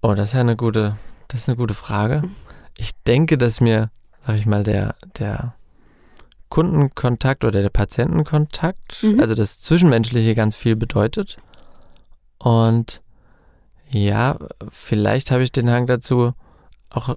Oh, 0.00 0.14
das 0.14 0.26
ist 0.26 0.34
ja 0.34 0.42
eine 0.42 0.54
gute, 0.54 0.96
das 1.26 1.40
ist 1.40 1.48
eine 1.48 1.56
gute 1.56 1.74
Frage. 1.74 2.22
Ich 2.78 2.92
denke, 3.04 3.36
dass 3.36 3.60
mir, 3.60 3.90
sag 4.24 4.36
ich 4.36 4.46
mal, 4.46 4.62
der, 4.62 4.94
der 5.18 5.56
Kundenkontakt 6.48 7.42
oder 7.44 7.62
der 7.62 7.70
Patientenkontakt, 7.70 9.02
Mhm. 9.02 9.18
also 9.18 9.34
das 9.34 9.58
Zwischenmenschliche 9.58 10.36
ganz 10.36 10.54
viel 10.54 10.76
bedeutet. 10.76 11.38
Und 12.38 13.02
ja, 13.90 14.38
vielleicht 14.68 15.32
habe 15.32 15.42
ich 15.42 15.50
den 15.50 15.68
Hang 15.68 15.88
dazu, 15.88 16.32
auch, 16.90 17.16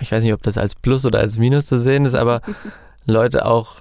ich 0.00 0.10
weiß 0.12 0.22
nicht, 0.24 0.32
ob 0.34 0.42
das 0.42 0.58
als 0.58 0.74
Plus 0.74 1.04
oder 1.06 1.18
als 1.20 1.38
Minus 1.38 1.66
zu 1.66 1.80
sehen 1.80 2.04
ist, 2.04 2.14
aber 2.14 2.40
Leute 3.06 3.46
auch 3.46 3.80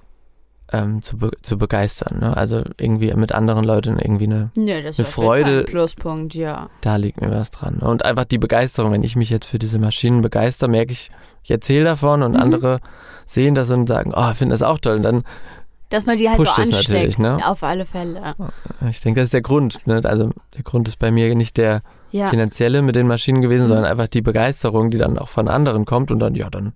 ähm, 0.71 1.01
zu, 1.01 1.17
be 1.17 1.31
zu 1.41 1.57
begeistern. 1.57 2.19
Ne? 2.19 2.35
Also 2.35 2.61
irgendwie 2.77 3.13
mit 3.13 3.31
anderen 3.33 3.63
Leuten 3.63 3.99
irgendwie 3.99 4.25
eine 4.25 4.49
Nö, 4.57 4.81
das 4.81 4.97
Eine 4.99 5.07
Freude- 5.07 5.59
ein 5.59 5.65
Pluspunkt, 5.65 6.33
ja. 6.33 6.69
da 6.81 6.95
liegt 6.95 7.21
mir 7.21 7.29
was 7.31 7.51
dran. 7.51 7.75
Und 7.79 8.05
einfach 8.05 8.25
die 8.25 8.37
Begeisterung, 8.39 8.91
wenn 8.91 9.03
ich 9.03 9.15
mich 9.15 9.29
jetzt 9.29 9.45
für 9.45 9.59
diese 9.59 9.77
Maschinen 9.79 10.21
begeister, 10.21 10.67
merke 10.67 10.91
ich, 10.93 11.11
ich 11.43 11.51
erzähle 11.51 11.83
davon 11.85 12.23
und 12.23 12.31
Mhm. 12.33 12.39
andere 12.41 12.79
sehen 13.27 13.55
das 13.55 13.69
und 13.69 13.87
sagen, 13.87 14.13
oh, 14.15 14.33
finden 14.33 14.51
das 14.51 14.61
auch 14.63 14.79
toll. 14.79 14.95
Und 14.97 15.03
dann, 15.03 15.23
Dass 15.89 16.05
man 16.05 16.17
die 16.17 16.27
halt 16.27 16.37
Pusht 16.37 16.55
so 16.55 16.61
es 16.63 16.71
natürlich, 16.71 17.17
ansteckt. 17.17 17.19
ne? 17.19 17.47
Auf 17.47 17.61
alle 17.63 17.85
Fälle. 17.85 18.35
ich 18.89 18.99
denke, 19.01 19.19
das 19.19 19.25
ist 19.27 19.33
der 19.33 19.41
Grund. 19.41 19.85
Ne? 19.85 20.01
Also 20.05 20.31
der 20.55 20.63
Grund 20.63 20.87
ist 20.87 20.97
bei 20.97 21.11
mir 21.11 21.33
nicht 21.35 21.57
der 21.57 21.81
Ja. 22.13 22.29
finanzielle 22.29 22.81
mit 22.81 22.95
den 22.95 23.07
Maschinen 23.07 23.41
gewesen, 23.41 23.63
Mhm. 23.63 23.67
sondern 23.67 23.85
einfach 23.85 24.07
die 24.07 24.21
Begeisterung, 24.21 24.89
die 24.91 24.97
dann 24.99 25.17
auch 25.17 25.27
von 25.29 25.47
anderen 25.47 25.83
kommt 25.85 26.11
und 26.11 26.19
dann, 26.19 26.35
ja, 26.35 26.49
dann 26.49 26.73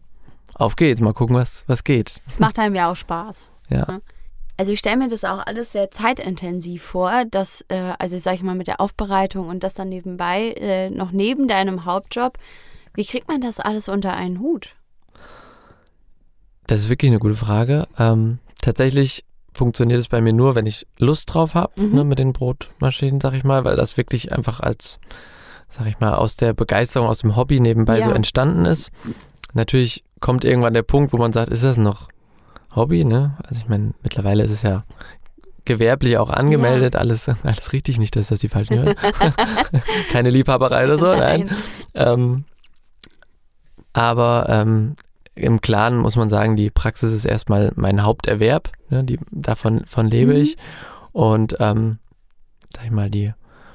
auf 0.55 0.75
geht's, 0.75 0.99
mal 0.99 1.13
gucken, 1.13 1.35
was, 1.35 1.63
was 1.67 1.83
geht. 1.83 2.19
Es 2.27 2.39
macht 2.39 2.57
einem 2.59 2.73
ja 2.75 2.91
auch 2.91 2.95
Spaß. 2.95 3.51
Ja. 3.69 3.99
Also 4.57 4.71
ich 4.71 4.79
stelle 4.79 4.97
mir 4.97 5.07
das 5.07 5.23
auch 5.23 5.45
alles 5.45 5.71
sehr 5.73 5.91
zeitintensiv 5.91 6.81
vor, 6.81 7.25
dass, 7.29 7.63
äh, 7.67 7.93
also 7.99 8.17
sag 8.17 8.33
ich 8.33 8.41
mal, 8.41 8.55
mit 8.55 8.65
der 8.67 8.81
Aufbereitung 8.81 9.47
und 9.47 9.63
das 9.63 9.75
dann 9.75 9.89
nebenbei, 9.89 10.53
äh, 10.53 10.89
noch 10.89 11.11
neben 11.11 11.47
deinem 11.47 11.85
Hauptjob, 11.85 12.39
wie 12.95 13.05
kriegt 13.05 13.27
man 13.27 13.39
das 13.39 13.59
alles 13.59 13.87
unter 13.87 14.13
einen 14.15 14.39
Hut? 14.39 14.71
Das 16.65 16.79
ist 16.81 16.89
wirklich 16.89 17.11
eine 17.11 17.19
gute 17.19 17.35
Frage. 17.35 17.87
Ähm, 17.99 18.39
tatsächlich 18.61 19.23
funktioniert 19.57 19.99
es 19.99 20.07
bei 20.07 20.21
mir 20.21 20.33
nur, 20.33 20.55
wenn 20.55 20.65
ich 20.65 20.87
Lust 20.97 21.33
drauf 21.33 21.53
habe, 21.55 21.81
Mhm. 21.81 21.95
ne, 21.95 22.03
mit 22.03 22.19
den 22.19 22.31
Brotmaschinen, 22.33 23.19
sag 23.19 23.33
ich 23.33 23.43
mal, 23.43 23.63
weil 23.65 23.75
das 23.75 23.97
wirklich 23.97 24.31
einfach 24.31 24.59
als, 24.59 24.99
sag 25.69 25.87
ich 25.87 25.99
mal, 25.99 26.13
aus 26.13 26.35
der 26.35 26.53
Begeisterung, 26.53 27.07
aus 27.07 27.19
dem 27.19 27.35
Hobby 27.35 27.59
nebenbei 27.59 27.99
Ja. 27.99 28.05
so 28.05 28.11
entstanden 28.11 28.65
ist. 28.65 28.91
Natürlich 29.53 30.03
kommt 30.21 30.45
irgendwann 30.45 30.73
der 30.73 30.83
Punkt, 30.83 31.11
wo 31.13 31.17
man 31.17 31.33
sagt, 31.33 31.51
ist 31.51 31.63
das 31.63 31.77
noch 31.77 32.09
Hobby, 32.75 33.03
ne? 33.05 33.35
Also 33.47 33.61
ich 33.61 33.67
meine, 33.67 33.93
mittlerweile 34.03 34.43
ist 34.43 34.51
es 34.51 34.61
ja 34.61 34.83
gewerblich 35.65 36.17
auch 36.17 36.29
angemeldet, 36.29 36.95
alles, 36.95 37.27
alles 37.43 37.73
richtig, 37.73 37.97
nicht, 37.99 38.15
dass 38.15 38.27
das 38.27 38.39
die 38.39 38.49
falschen 38.49 38.77
hören. 38.77 38.95
Keine 40.11 40.29
Liebhaberei 40.29 40.85
oder 40.85 40.97
so, 40.97 41.07
nein. 41.07 41.49
Ähm, 41.95 42.45
aber 43.93 44.45
ähm, 44.49 44.95
im 45.37 45.61
Klaren 45.61 45.97
muss 45.97 46.15
man 46.15 46.29
sagen, 46.29 46.55
die 46.55 46.69
Praxis 46.69 47.13
ist 47.13 47.25
erstmal 47.25 47.71
mein 47.75 48.03
Haupterwerb. 48.03 48.71
Ne? 48.89 49.03
Die, 49.03 49.19
davon 49.31 49.83
von 49.85 50.07
lebe 50.07 50.33
Mhm. 50.33 50.39
ich. 50.41 50.57
Und 51.11 51.57
ähm, 51.59 51.99
sag 52.75 52.85
ich 52.85 52.91
mal, 52.91 53.09
die 53.09 53.33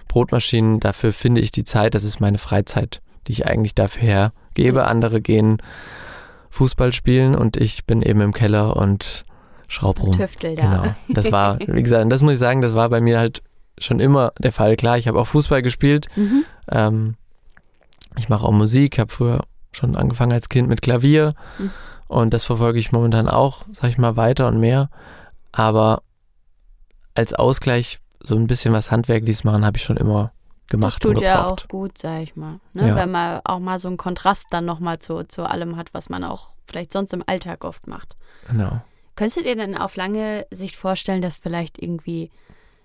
Brotmaschinen, 0.09 0.81
dafür 0.81 1.12
finde 1.12 1.40
ich 1.40 1.51
die 1.53 1.64
Zeit, 1.64 1.94
das 1.94 2.05
ist 2.05 2.20
meine 2.20 2.38
Freizeit, 2.38 3.01
die 3.27 3.33
ich 3.33 3.46
eigentlich 3.46 3.75
dafür 3.75 4.03
hergebe. 4.03 4.81
Mhm. 4.81 4.87
Andere 4.87 5.20
gehen 5.20 5.59
Fußball 6.51 6.92
spielen 6.92 7.35
und 7.35 7.57
ich 7.57 7.87
bin 7.87 8.03
eben 8.03 8.20
im 8.20 8.33
Keller 8.35 8.77
und 8.77 9.25
schraub 9.68 10.03
rum. 10.03 10.12
Tüftel 10.12 10.55
da. 10.55 10.62
Genau. 10.62 10.94
Das 11.09 11.33
war, 11.33 11.59
wie 11.66 11.83
gesagt, 11.83 12.12
das 12.12 12.20
muss 12.22 12.35
ich 12.35 12.38
sagen, 12.38 12.61
das 12.61 12.75
war 12.75 12.90
bei 12.90 13.01
mir 13.01 13.18
halt 13.18 13.42
schon 13.79 14.01
immer 14.01 14.33
der 14.38 14.53
Fall. 14.53 14.77
Klar, 14.77 14.98
ich 14.98 15.09
habe 15.09 15.18
auch 15.18 15.27
Fußball 15.29 15.62
gespielt. 15.62 16.09
Mhm. 16.14 16.44
Ähm, 16.70 17.14
ich 18.18 18.29
mache 18.29 18.44
auch 18.44 18.53
Musik, 18.53 18.98
habe 18.98 19.11
früher 19.11 19.40
schon 19.72 19.96
angefangen 19.96 20.32
als 20.32 20.48
Kind 20.48 20.68
mit 20.68 20.82
Klavier 20.82 21.35
Mhm. 21.58 21.70
und 22.08 22.32
das 22.35 22.44
verfolge 22.44 22.78
ich 22.78 22.92
momentan 22.92 23.28
auch, 23.28 23.64
sag 23.72 23.90
ich 23.90 23.98
mal, 23.98 24.16
weiter 24.16 24.48
und 24.48 24.58
mehr. 24.61 24.90
Aber 25.52 26.02
als 27.14 27.35
Ausgleich 27.35 28.00
so 28.22 28.37
ein 28.37 28.46
bisschen 28.46 28.72
was 28.72 28.90
Handwerkliches 28.90 29.44
machen, 29.44 29.64
habe 29.64 29.76
ich 29.76 29.82
schon 29.82 29.96
immer 29.96 30.32
Das 30.68 30.70
gemacht 30.70 31.02
tut 31.02 31.16
und 31.16 31.22
ja 31.22 31.46
auch 31.46 31.68
gut, 31.68 31.98
sag 31.98 32.22
ich 32.22 32.37
mal. 32.37 32.61
Ne? 32.72 32.88
Ja. 32.88 32.96
Wenn 32.96 33.11
man 33.11 33.40
auch 33.44 33.58
mal 33.58 33.78
so 33.78 33.88
einen 33.88 33.96
Kontrast 33.96 34.46
dann 34.50 34.64
nochmal 34.64 34.98
zu, 35.00 35.24
zu 35.24 35.44
allem 35.48 35.76
hat, 35.76 35.92
was 35.92 36.08
man 36.08 36.24
auch 36.24 36.54
vielleicht 36.64 36.92
sonst 36.92 37.12
im 37.12 37.24
Alltag 37.26 37.64
oft 37.64 37.87
macht. 37.87 38.16
Genau. 38.48 38.80
Könntest 39.16 39.37
du 39.38 39.42
dir 39.42 39.56
denn 39.56 39.76
auf 39.76 39.96
lange 39.96 40.46
Sicht 40.50 40.76
vorstellen, 40.76 41.20
dass 41.20 41.37
vielleicht 41.37 41.82
irgendwie 41.82 42.30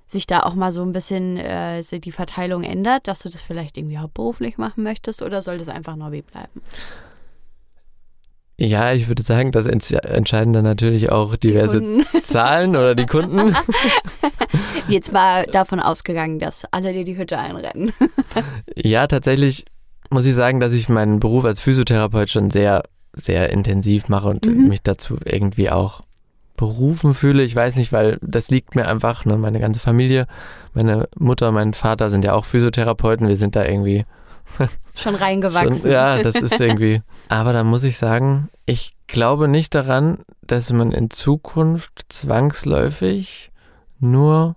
sich 0.07 0.25
da 0.27 0.41
auch 0.43 0.55
mal 0.55 0.71
so 0.71 0.81
ein 0.81 0.93
bisschen 0.93 1.37
äh, 1.37 1.81
die 1.83 2.11
Verteilung 2.11 2.63
ändert, 2.63 3.07
dass 3.07 3.19
du 3.19 3.29
das 3.29 3.41
vielleicht 3.41 3.77
irgendwie 3.77 3.97
hauptberuflich 3.97 4.57
machen 4.57 4.83
möchtest 4.83 5.21
oder 5.21 5.41
soll 5.41 5.57
das 5.57 5.69
einfach 5.69 5.93
ein 5.93 6.03
Hobby 6.03 6.21
bleiben? 6.21 6.61
Ja, 8.59 8.91
ich 8.91 9.07
würde 9.07 9.21
sagen, 9.21 9.51
das 9.51 9.67
ents- 9.67 9.95
entscheiden 9.95 10.51
dann 10.53 10.63
natürlich 10.63 11.11
auch 11.11 11.35
diverse. 11.35 11.83
Zahlen 12.23 12.71
oder 12.71 12.95
die 12.95 13.05
Kunden. 13.05 13.55
Jetzt 14.87 15.11
mal 15.13 15.45
davon 15.45 15.79
ausgegangen, 15.79 16.39
dass 16.39 16.65
alle 16.71 16.91
dir 16.93 17.03
die 17.03 17.17
Hütte 17.17 17.37
einrennen. 17.37 17.93
Ja, 18.75 19.07
tatsächlich 19.07 19.65
muss 20.09 20.25
ich 20.25 20.33
sagen, 20.35 20.59
dass 20.59 20.71
ich 20.71 20.87
meinen 20.89 21.19
Beruf 21.19 21.43
als 21.45 21.59
Physiotherapeut 21.59 22.29
schon 22.29 22.49
sehr, 22.51 22.83
sehr 23.13 23.49
intensiv 23.51 24.07
mache 24.09 24.29
und 24.29 24.45
Mhm. 24.47 24.67
mich 24.69 24.81
dazu 24.81 25.17
irgendwie 25.25 25.69
auch 25.69 26.01
berufen 26.57 27.13
fühle. 27.13 27.43
Ich 27.43 27.55
weiß 27.55 27.77
nicht, 27.77 27.93
weil 27.93 28.17
das 28.21 28.49
liegt 28.49 28.75
mir 28.75 28.87
einfach, 28.87 29.23
ne, 29.23 29.37
meine 29.37 29.61
ganze 29.61 29.79
Familie, 29.79 30.27
meine 30.73 31.07
Mutter, 31.17 31.53
mein 31.53 31.73
Vater 31.73 32.09
sind 32.09 32.25
ja 32.25 32.33
auch 32.33 32.43
Physiotherapeuten. 32.43 33.27
Wir 33.27 33.37
sind 33.37 33.55
da 33.55 33.63
irgendwie 33.63 34.05
schon 34.95 35.15
reingewachsen. 35.15 35.83
Schon, 35.83 35.91
ja, 35.91 36.21
das 36.21 36.35
ist 36.35 36.59
irgendwie. 36.59 37.01
Aber 37.29 37.53
da 37.53 37.63
muss 37.63 37.83
ich 37.83 37.97
sagen, 37.97 38.49
ich 38.65 38.97
glaube 39.07 39.47
nicht 39.47 39.73
daran, 39.75 40.19
dass 40.41 40.73
man 40.73 40.91
in 40.91 41.11
Zukunft 41.11 42.07
zwangsläufig 42.09 43.51
nur 43.99 44.55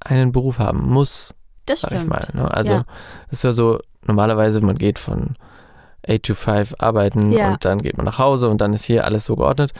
einen 0.00 0.32
Beruf 0.32 0.58
haben 0.58 0.88
muss. 0.88 1.34
Das 1.66 1.80
stimmt. 1.80 2.02
Ich 2.02 2.08
mal, 2.08 2.28
ne? 2.32 2.48
Also 2.48 2.84
es 3.28 3.38
ist 3.38 3.44
ja 3.44 3.52
so, 3.52 3.80
normalerweise 4.06 4.60
man 4.60 4.76
geht 4.76 5.00
von 5.00 5.34
8 6.08 6.22
to 6.22 6.34
5 6.34 6.76
arbeiten 6.78 7.32
ja. 7.32 7.50
und 7.50 7.64
dann 7.64 7.82
geht 7.82 7.96
man 7.96 8.06
nach 8.06 8.18
Hause 8.18 8.48
und 8.48 8.60
dann 8.60 8.72
ist 8.72 8.84
hier 8.84 9.04
alles 9.04 9.24
so 9.24 9.34
geordnet. 9.34 9.72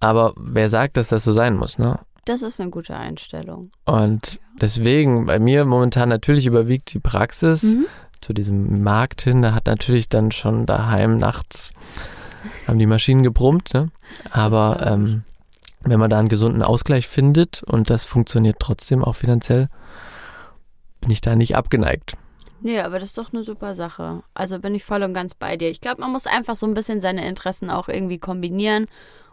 Aber 0.00 0.32
wer 0.36 0.68
sagt, 0.68 0.96
dass 0.96 1.08
das 1.08 1.24
so 1.24 1.32
sein 1.32 1.56
muss, 1.56 1.78
ne? 1.78 1.98
Das 2.24 2.42
ist 2.42 2.60
eine 2.60 2.70
gute 2.70 2.96
Einstellung. 2.96 3.70
Und 3.86 4.40
deswegen, 4.60 5.26
bei 5.26 5.38
mir 5.38 5.64
momentan 5.64 6.08
natürlich 6.08 6.46
überwiegt 6.46 6.92
die 6.92 7.00
Praxis 7.00 7.62
mhm. 7.62 7.86
zu 8.20 8.32
diesem 8.32 8.82
Markt 8.82 9.22
hin. 9.22 9.42
Da 9.42 9.54
hat 9.54 9.66
natürlich 9.66 10.08
dann 10.08 10.30
schon 10.30 10.66
daheim 10.66 11.16
nachts 11.16 11.72
haben 12.66 12.78
die 12.78 12.86
Maschinen 12.86 13.22
gebrummt, 13.22 13.74
ne? 13.74 13.90
Aber 14.30 14.86
ähm, 14.86 15.24
wenn 15.82 16.00
man 16.00 16.10
da 16.10 16.18
einen 16.18 16.28
gesunden 16.28 16.62
Ausgleich 16.62 17.08
findet 17.08 17.62
und 17.62 17.90
das 17.90 18.04
funktioniert 18.04 18.56
trotzdem 18.58 19.04
auch 19.04 19.14
finanziell, 19.14 19.68
bin 21.00 21.10
ich 21.10 21.20
da 21.20 21.36
nicht 21.36 21.56
abgeneigt. 21.56 22.16
Nee, 22.62 22.80
aber 22.80 22.98
das 22.98 23.10
ist 23.10 23.18
doch 23.18 23.32
eine 23.32 23.42
super 23.42 23.74
Sache. 23.74 24.22
Also 24.34 24.58
bin 24.58 24.74
ich 24.74 24.84
voll 24.84 25.02
und 25.02 25.14
ganz 25.14 25.34
bei 25.34 25.56
dir. 25.56 25.70
Ich 25.70 25.80
glaube, 25.80 26.02
man 26.02 26.12
muss 26.12 26.26
einfach 26.26 26.56
so 26.56 26.66
ein 26.66 26.74
bisschen 26.74 27.00
seine 27.00 27.26
Interessen 27.26 27.70
auch 27.70 27.88
irgendwie 27.88 28.18
kombinieren 28.18 28.86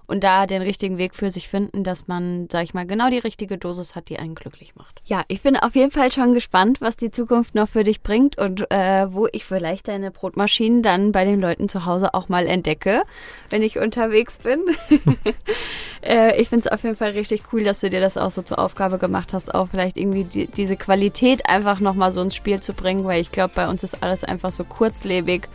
und 0.08 0.24
da 0.24 0.48
den 0.48 0.62
richtigen 0.62 0.98
Weg 0.98 1.14
für 1.14 1.30
sich 1.30 1.50
finden, 1.50 1.84
dass 1.84 2.08
man, 2.08 2.48
sag 2.50 2.64
ich 2.64 2.74
mal, 2.74 2.88
genau 2.88 3.10
die 3.10 3.18
richtige 3.18 3.58
Dosis 3.58 3.94
hat, 3.94 4.08
die 4.08 4.18
einen 4.18 4.36
glücklich 4.36 4.76
macht. 4.76 5.02
Ja, 5.06 5.24
ich 5.28 5.42
bin 5.42 5.58
auf 5.58 5.76
jeden 5.76 5.92
Fall 5.92 6.12
schon 6.12 6.34
gespannt, 6.34 6.80
was 6.80 6.96
die 6.96 7.12
Zukunft 7.12 7.56
noch 7.56 7.68
für 7.68 7.84
dich 7.84 8.02
bringt 8.02 8.38
und 8.38 8.72
äh, 8.72 9.12
wo 9.12 9.28
ich 9.32 9.44
vielleicht 9.44 9.90
deine 9.90 10.12
Brotmaschinen 10.12 10.82
dann 10.82 11.12
bei 11.12 11.26
den 11.26 11.42
Leuten 11.42 11.68
zu 11.68 11.86
Hause 11.86 12.14
auch 12.14 12.30
mal 12.30 12.48
entdecke, 12.48 13.04
wenn 13.50 13.62
ich 13.62 13.80
unterwegs 13.80 14.40
bin. 14.40 14.60
äh, 16.02 16.40
ich 16.40 16.48
finde 16.48 16.68
es 16.68 16.72
auf 16.72 16.84
jeden 16.84 16.96
Fall 16.96 17.12
richtig 17.12 17.44
cool, 17.52 17.66
dass 17.66 17.82
du 17.82 17.90
dir 17.90 18.00
das 18.00 18.18
auch 18.18 18.32
so 18.32 18.42
zur 18.42 18.60
Aufgabe 18.60 18.98
gemacht 18.98 19.34
hast, 19.34 19.54
auch 19.54 19.68
vielleicht 19.70 19.98
irgendwie 19.98 20.24
die, 20.24 20.48
diese 20.48 20.78
Qualität 20.78 21.50
einfach 21.50 21.82
nochmal 21.82 22.14
so 22.14 22.22
ins 22.22 22.36
Spiel 22.36 22.62
zu 22.62 22.74
bringen, 22.74 23.04
weil 23.04 23.20
ich 23.20 23.32
glaube, 23.32 23.52
bei 23.56 23.68
uns 23.68 23.84
ist 23.84 24.02
alles 24.02 24.24
einfach 24.24 24.52
so 24.52 24.64
kurzlebig 24.64 25.50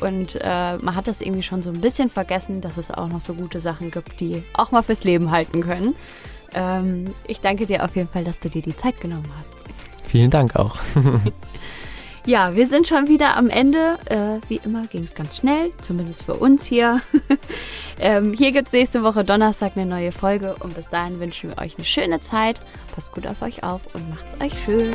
und 0.00 0.38
äh, 0.40 0.76
man 0.78 0.96
hat 0.96 1.06
das 1.06 1.20
irgendwie 1.20 1.42
schon 1.42 1.62
so 1.62 1.70
ein 1.70 1.80
bisschen 1.80 2.08
vergessen, 2.08 2.60
dass 2.60 2.76
es 2.76 2.90
auch 2.90 3.08
noch 3.08 3.20
so 3.20 3.34
gute 3.34 3.60
Sachen 3.60 3.90
gibt, 3.90 4.20
die 4.20 4.42
auch 4.54 4.70
mal 4.70 4.82
fürs 4.82 5.04
Leben 5.04 5.30
halten 5.30 5.60
können. 5.60 5.94
Ähm, 6.54 7.14
ich 7.26 7.40
danke 7.40 7.66
dir 7.66 7.84
auf 7.84 7.96
jeden 7.96 8.08
Fall, 8.08 8.24
dass 8.24 8.38
du 8.38 8.48
dir 8.48 8.62
die 8.62 8.76
Zeit 8.76 9.00
genommen 9.00 9.28
hast. 9.38 9.54
Vielen 10.06 10.30
Dank 10.30 10.56
auch. 10.56 10.76
ja, 12.26 12.54
wir 12.54 12.66
sind 12.66 12.86
schon 12.86 13.08
wieder 13.08 13.36
am 13.36 13.48
Ende. 13.48 13.98
Äh, 14.06 14.40
wie 14.48 14.60
immer 14.64 14.86
ging 14.86 15.04
es 15.04 15.14
ganz 15.14 15.38
schnell, 15.38 15.70
zumindest 15.80 16.24
für 16.24 16.34
uns 16.34 16.64
hier. 16.64 17.00
ähm, 17.98 18.34
hier 18.34 18.52
gibt 18.52 18.68
es 18.68 18.72
nächste 18.72 19.02
Woche 19.02 19.24
Donnerstag 19.24 19.72
eine 19.76 19.86
neue 19.86 20.12
Folge 20.12 20.54
und 20.60 20.74
bis 20.74 20.88
dahin 20.90 21.20
wünschen 21.20 21.50
wir 21.50 21.62
euch 21.62 21.76
eine 21.76 21.84
schöne 21.84 22.20
Zeit. 22.20 22.60
Passt 22.94 23.12
gut 23.12 23.26
auf 23.26 23.40
euch 23.42 23.64
auf 23.64 23.80
und 23.94 24.10
macht's 24.10 24.38
euch 24.40 24.52
schön. 24.64 24.92